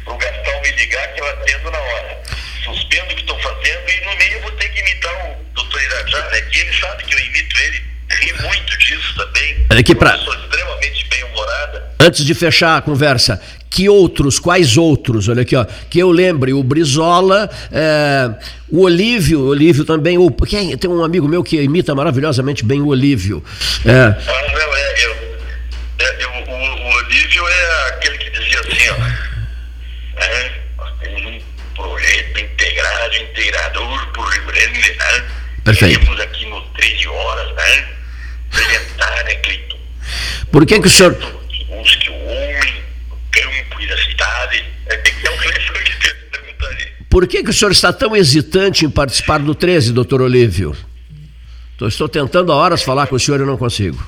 pro 0.05 0.17
Gastão 0.17 0.61
me 0.61 0.71
ligar 0.71 1.07
que 1.13 1.21
eu 1.21 1.29
atendo 1.29 1.71
na 1.71 1.77
hora. 1.77 2.21
Suspendo 2.63 3.13
o 3.13 3.15
que 3.15 3.21
estou 3.21 3.39
fazendo 3.39 3.89
e 3.89 4.05
no 4.05 4.15
meio 4.17 4.33
eu 4.33 4.41
vou 4.41 4.51
ter 4.51 4.69
que 4.69 4.79
imitar 4.79 5.31
o 5.31 5.43
doutor 5.53 5.81
Irajá, 5.81 6.29
né? 6.29 6.41
Que 6.41 6.59
ele 6.59 6.79
sabe 6.79 7.03
que 7.03 7.13
eu 7.13 7.19
imito 7.19 7.57
ele. 7.59 7.83
Ri 8.09 8.33
muito 8.41 8.77
disso 8.79 9.15
também. 9.15 9.65
Olha 9.69 9.79
aqui 9.79 9.95
pra... 9.95 10.11
Eu 10.11 10.19
sou 10.19 10.33
extremamente 10.33 11.07
bem-humorada. 11.09 11.95
Antes 11.99 12.25
de 12.25 12.33
fechar 12.33 12.77
a 12.77 12.81
conversa, 12.81 13.41
que 13.69 13.87
outros, 13.87 14.39
quais 14.39 14.77
outros? 14.77 15.29
Olha 15.29 15.43
aqui, 15.43 15.55
ó, 15.55 15.65
que 15.89 15.99
eu 15.99 16.09
lembre, 16.09 16.53
o 16.53 16.63
Brizola, 16.63 17.49
é, 17.71 18.31
o 18.69 18.81
Olívio, 18.81 19.41
o 19.41 19.47
Olívio 19.49 19.85
também, 19.85 20.17
o, 20.17 20.31
quem, 20.31 20.75
tem 20.77 20.89
um 20.89 21.03
amigo 21.03 21.27
meu 21.27 21.43
que 21.43 21.61
imita 21.61 21.93
maravilhosamente 21.93 22.65
bem 22.65 22.81
o 22.81 22.87
Olívio. 22.87 23.43
É. 23.85 23.91
Ah, 23.91 24.17
não, 24.51 24.75
é, 24.75 25.05
eu, 25.05 25.11
é, 25.99 26.23
eu, 26.23 26.29
o, 26.29 26.55
o, 26.55 26.97
Olívio 26.97 27.47
é 27.47 27.89
aquele 27.89 28.17
que 28.17 28.29
dizia 28.31 28.59
assim, 28.59 28.89
ó, 28.89 30.21
é, 30.23 30.51
um 31.07 31.39
projeto 31.75 32.39
integrado, 32.39 33.15
integrador 33.17 34.07
por 34.13 34.25
Rio 34.25 34.45
Grande, 34.47 34.95
né? 34.97 35.25
Perfeito. 35.63 35.99
Temos 35.99 36.19
aqui 36.19 36.45
no 36.47 36.61
13 36.61 37.07
horas, 37.07 37.55
né? 37.55 37.85
Apresentar, 38.51 39.23
né, 39.25 39.35
Cleiton? 39.35 39.77
Por 40.51 40.65
que 40.65 40.79
que 40.79 40.87
o 40.87 40.89
senhor... 40.89 41.15
Busque 41.69 42.09
o 42.09 42.15
homem 42.15 42.79
campo 43.31 43.81
e 43.81 43.87
da 43.87 43.97
cidade. 43.97 44.65
É, 44.87 44.97
tem 44.97 45.08
que 45.08 45.08
ter 45.08 45.08
um 45.08 45.08
Por 47.09 47.27
que, 47.27 47.43
que 47.43 47.49
o 47.49 47.53
senhor 47.53 47.71
está 47.71 47.91
tão 47.91 48.15
hesitante 48.15 48.85
em 48.85 48.89
participar 48.89 49.39
do 49.39 49.55
13, 49.55 49.91
doutor 49.91 50.21
Olívio? 50.21 50.75
Estou 51.87 52.09
tentando 52.09 52.51
há 52.51 52.55
horas 52.55 52.83
falar 52.83 53.07
com 53.07 53.15
o 53.15 53.19
senhor 53.19 53.39
e 53.39 53.45
não 53.45 53.57
consigo. 53.57 54.05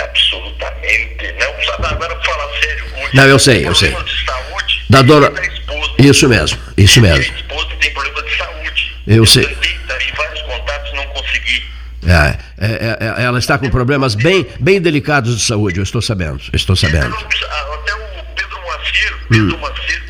Absolutamente. 0.00 1.34
Não 1.38 1.86
agora 1.86 2.20
falar 2.24 2.48
sério. 2.60 2.84
Hoje, 2.96 3.16
não, 3.16 3.26
eu 3.26 3.38
sei, 3.38 3.66
eu 3.66 3.74
sei. 3.74 3.90
De 3.90 4.24
saúde, 4.24 4.84
da 4.88 5.02
dona. 5.02 5.30
Da 5.30 5.44
esposa, 5.44 5.92
isso 5.98 6.28
mesmo, 6.28 6.58
isso 6.76 7.00
mesmo. 7.00 7.34
A 7.34 7.36
esposa 7.36 7.68
tem 7.80 7.92
problema 7.92 8.22
de 8.22 8.36
saúde. 8.36 8.96
Eu, 9.06 9.26
sei. 9.26 9.46
Tentei 9.46 10.12
vários 10.16 10.42
contatos 10.42 10.92
não 10.94 11.06
consegui. 11.08 11.62
É, 12.06 12.38
é, 12.58 12.98
é, 13.18 13.24
ela 13.24 13.38
está 13.38 13.58
com 13.58 13.68
problemas 13.68 14.14
bem, 14.14 14.46
bem 14.58 14.80
delicados 14.80 15.36
de 15.36 15.44
saúde, 15.44 15.78
eu 15.78 15.82
estou 15.82 16.00
sabendo. 16.00 16.40
Estou 16.52 16.74
sabendo. 16.74 17.14
Até 17.14 17.94
o 17.94 18.62
Moacir, 18.62 19.16
Pedro 19.28 19.54
hum. 19.54 19.58
Moacir, 19.58 20.02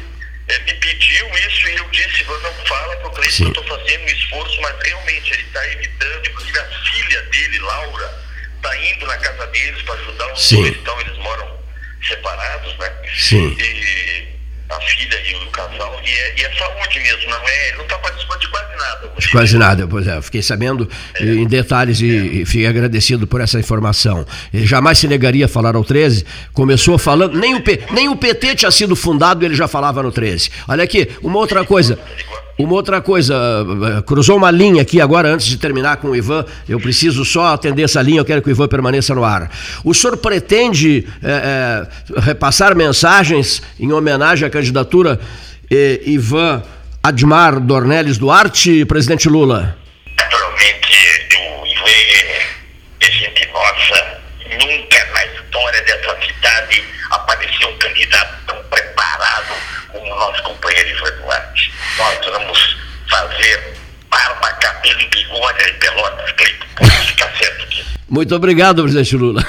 é, 0.49 0.59
me 0.61 0.75
pediu 0.75 1.27
isso 1.49 1.69
e 1.69 1.77
eu 1.77 1.85
disse, 1.91 2.25
não 2.29 2.63
que 3.37 3.43
eu 3.43 3.49
estou 3.49 3.65
fazendo 3.65 4.03
um 4.03 4.07
esforço, 4.07 4.61
mas 4.61 4.75
realmente 4.83 5.33
ele 5.33 5.43
está 5.43 5.69
evitando, 5.69 6.27
inclusive 6.27 6.59
a 6.59 6.65
filha 6.65 7.23
dele, 7.23 7.59
Laura, 7.61 8.23
está 8.57 8.77
indo 8.77 9.07
na 9.07 9.17
casa 9.17 9.47
deles 9.49 9.83
para 9.83 9.95
ajudar 9.95 10.33
os 10.33 10.45
Sim. 10.45 10.63
dois, 10.63 10.77
então 10.77 11.01
eles 11.01 11.19
moram 11.19 11.59
separados, 12.07 12.77
né? 12.79 12.93
Sim. 13.15 13.57
E 13.59 14.33
a 14.71 14.81
filha 14.81 15.21
e 15.27 15.35
o 15.35 15.51
casal, 15.51 16.01
e 16.05 16.11
é, 16.11 16.35
e 16.39 16.45
é 16.45 16.53
saúde 16.57 17.01
mesmo, 17.01 17.31
não 17.31 17.49
é? 17.49 17.69
Ele 17.69 17.77
não 17.77 17.85
está 17.85 17.99
participando 17.99 18.41
de 18.41 18.49
quase 18.49 18.77
nada. 18.77 19.13
De 19.19 19.29
quase 19.31 19.59
nada, 19.59 19.87
pois 19.87 20.07
é. 20.07 20.23
Fiquei 20.23 20.43
sabendo 20.43 20.89
é. 21.15 21.25
em 21.25 21.47
detalhes 21.47 22.01
e, 22.01 22.11
é. 22.11 22.21
e 22.41 22.47
fiquei 22.47 22.67
agradecido 22.67 23.27
por 23.27 23.41
essa 23.41 23.59
informação. 23.59 24.27
Ele 24.53 24.67
jamais 24.67 24.99
se 24.99 25.07
negaria 25.07 25.45
a 25.45 25.49
falar 25.49 25.77
ao 25.77 25.85
13. 25.85 26.25
Começou 26.53 26.99
falando, 26.99 27.39
nem 27.39 27.55
o, 27.55 27.61
P, 27.61 27.81
nem 27.93 28.09
o 28.09 28.17
PT 28.17 28.57
tinha 28.57 28.71
sido 28.71 28.97
fundado, 28.97 29.45
ele 29.45 29.55
já 29.55 29.69
falava 29.69 30.03
no 30.03 30.11
13. 30.11 30.51
Olha 30.69 30.85
aqui, 30.85 31.09
uma 31.23 31.39
outra 31.39 31.65
coisa. 31.65 31.99
Uma 32.63 32.75
outra 32.75 33.01
coisa, 33.01 33.35
eh, 33.35 34.03
cruzou 34.03 34.37
uma 34.37 34.49
linha 34.49 34.83
aqui 34.83 35.01
agora, 35.01 35.29
antes 35.35 35.47
de 35.47 35.57
terminar 35.57 35.97
com 35.97 36.11
o 36.11 36.17
Ivan, 36.17 36.45
eu 36.69 36.79
preciso 36.79 37.25
só 37.25 37.47
atender 37.47 37.83
essa 37.83 38.01
linha, 38.01 38.21
eu 38.21 38.25
quero 38.25 38.41
que 38.41 38.49
o 38.49 38.53
Ivan 38.53 38.69
permaneça 38.69 39.13
no 39.17 39.25
ar. 39.25 39.51
O 39.83 39.93
senhor 39.93 40.17
pretende 40.17 41.05
é, 41.25 41.87
é, 42.17 42.21
repassar 42.21 42.77
mensagens 42.77 43.61
em 43.81 43.91
homenagem 43.93 44.47
à 44.47 44.51
candidatura 44.51 45.19
é, 45.69 46.03
Ivan 46.07 46.63
Admar 47.03 47.59
Dornelles 47.59 48.17
Duarte, 48.17 48.85
presidente 48.85 49.29
Lula? 49.29 49.77
Naturalmente, 50.17 51.37
o 51.37 51.67
Ivan 51.67 51.91
é 53.01 53.07
gente 53.11 53.49
nossa, 53.53 54.21
nunca 54.53 55.05
na 55.13 55.25
história 55.27 55.83
dessa 55.83 56.17
cidade 56.25 56.85
Nós 62.03 62.19
vamos 62.27 62.77
fazer 63.09 63.77
barba, 64.11 64.49
cabelo 64.55 65.01
e 65.01 65.07
bigode 65.07 65.63
em 65.71 65.75
Pelotas, 65.79 66.33
Cleiton. 66.33 66.67
Pode 66.77 66.91
ficar 67.07 67.31
certo 67.39 67.63
aqui. 67.63 67.85
Muito 68.09 68.35
obrigado, 68.35 68.83
presidente 68.83 69.17
Lula. 69.17 69.41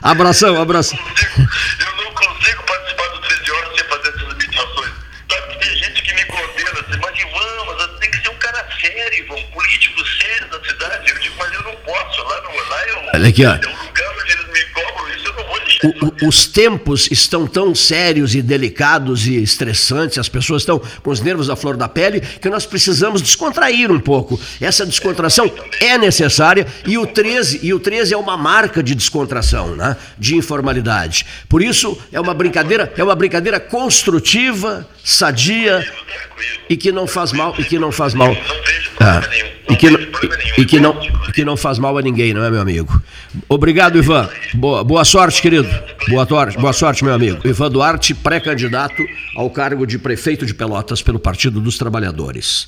abração, 0.00 0.62
abração. 0.62 0.96
Eu 1.36 2.04
não 2.04 2.14
consigo 2.14 2.62
participar 2.62 3.08
do 3.08 3.18
13 3.20 3.50
horas 3.50 3.74
sem 3.76 3.84
fazer 3.88 4.08
essas 4.10 4.34
mediações. 4.36 4.92
Sabe 5.28 5.48
que 5.48 5.56
tem 5.66 5.76
gente 5.76 6.02
que 6.02 6.14
me 6.14 6.24
condena 6.26 6.70
assim, 6.70 7.00
mas 7.02 7.18
Ivan, 7.18 7.64
mas 7.66 7.98
tem 7.98 8.08
que 8.12 8.22
ser 8.22 8.28
um 8.28 8.38
cara 8.38 8.64
sério, 8.80 9.34
um 9.34 9.42
político 9.50 10.06
sério 10.06 10.48
da 10.50 10.60
cidade. 10.64 11.10
Eu 11.10 11.18
digo, 11.18 11.34
mas 11.36 11.52
eu 11.52 11.62
não 11.64 11.74
posso. 11.76 12.22
Lá, 12.22 12.40
no, 12.42 12.54
lá 12.70 12.86
eu, 12.86 13.02
Olha 13.14 13.28
aqui, 13.28 13.44
ó. 13.44 13.58
O- 15.84 16.06
o- 16.24 16.28
os 16.28 16.46
tempos 16.46 17.08
estão 17.10 17.46
tão 17.46 17.72
sérios 17.74 18.34
e 18.34 18.42
delicados 18.42 19.26
e 19.28 19.36
estressantes, 19.40 20.18
as 20.18 20.28
pessoas 20.28 20.62
estão 20.62 20.80
com 21.02 21.10
os 21.10 21.20
nervos 21.20 21.48
à 21.48 21.54
flor 21.54 21.76
da 21.76 21.88
pele, 21.88 22.20
que 22.20 22.48
nós 22.50 22.66
precisamos 22.66 23.22
descontrair 23.22 23.90
um 23.92 24.00
pouco. 24.00 24.40
Essa 24.60 24.84
descontração 24.84 25.50
é 25.80 25.96
necessária 25.96 26.66
e 26.84 26.98
o 26.98 27.06
13, 27.06 27.60
e 27.62 27.72
o 27.72 27.78
13 27.78 28.12
é 28.12 28.16
uma 28.16 28.36
marca 28.36 28.82
de 28.82 28.94
descontração, 28.94 29.76
né? 29.76 29.96
de 30.18 30.34
informalidade. 30.34 31.24
Por 31.48 31.62
isso, 31.62 31.96
é 32.12 32.20
uma 32.20 32.34
brincadeira, 32.34 32.92
é 32.96 33.04
uma 33.04 33.14
brincadeira 33.14 33.60
construtiva, 33.60 34.88
sadia 35.04 35.86
e 36.68 36.76
que 36.76 36.90
não 36.90 37.06
faz 37.06 37.32
mal, 37.32 37.54
e 37.58 37.64
que 37.64 37.78
não 37.78 37.92
faz 37.92 38.14
mal. 38.14 38.36
Ah, 39.00 39.22
nenhum. 39.30 39.57
E, 39.68 39.72
Não 39.72 39.76
que, 39.76 39.90
nenhum. 39.90 40.10
e, 40.58 40.64
que 40.64 40.80
não, 40.80 40.94
que 41.34 41.44
não 41.44 41.56
faz 41.56 41.78
mal 41.78 41.96
a 41.98 42.02
ninguém, 42.02 42.32
não 42.32 42.42
é, 42.42 42.50
meu 42.50 42.60
amigo? 42.60 43.00
Obrigado, 43.48 43.98
Ivan. 43.98 44.28
Boa, 44.54 44.82
boa 44.82 45.04
sorte, 45.04 45.40
querido. 45.42 45.68
Boa, 46.08 46.24
tor- 46.24 46.52
boa 46.58 46.72
sorte, 46.72 47.04
meu 47.04 47.12
amigo. 47.12 47.46
Ivan 47.46 47.70
Duarte, 47.70 48.14
pré-candidato 48.14 49.02
ao 49.36 49.50
cargo 49.50 49.86
de 49.86 49.98
prefeito 49.98 50.46
de 50.46 50.54
Pelotas 50.54 51.02
pelo 51.02 51.18
Partido 51.18 51.60
dos 51.60 51.76
Trabalhadores. 51.76 52.66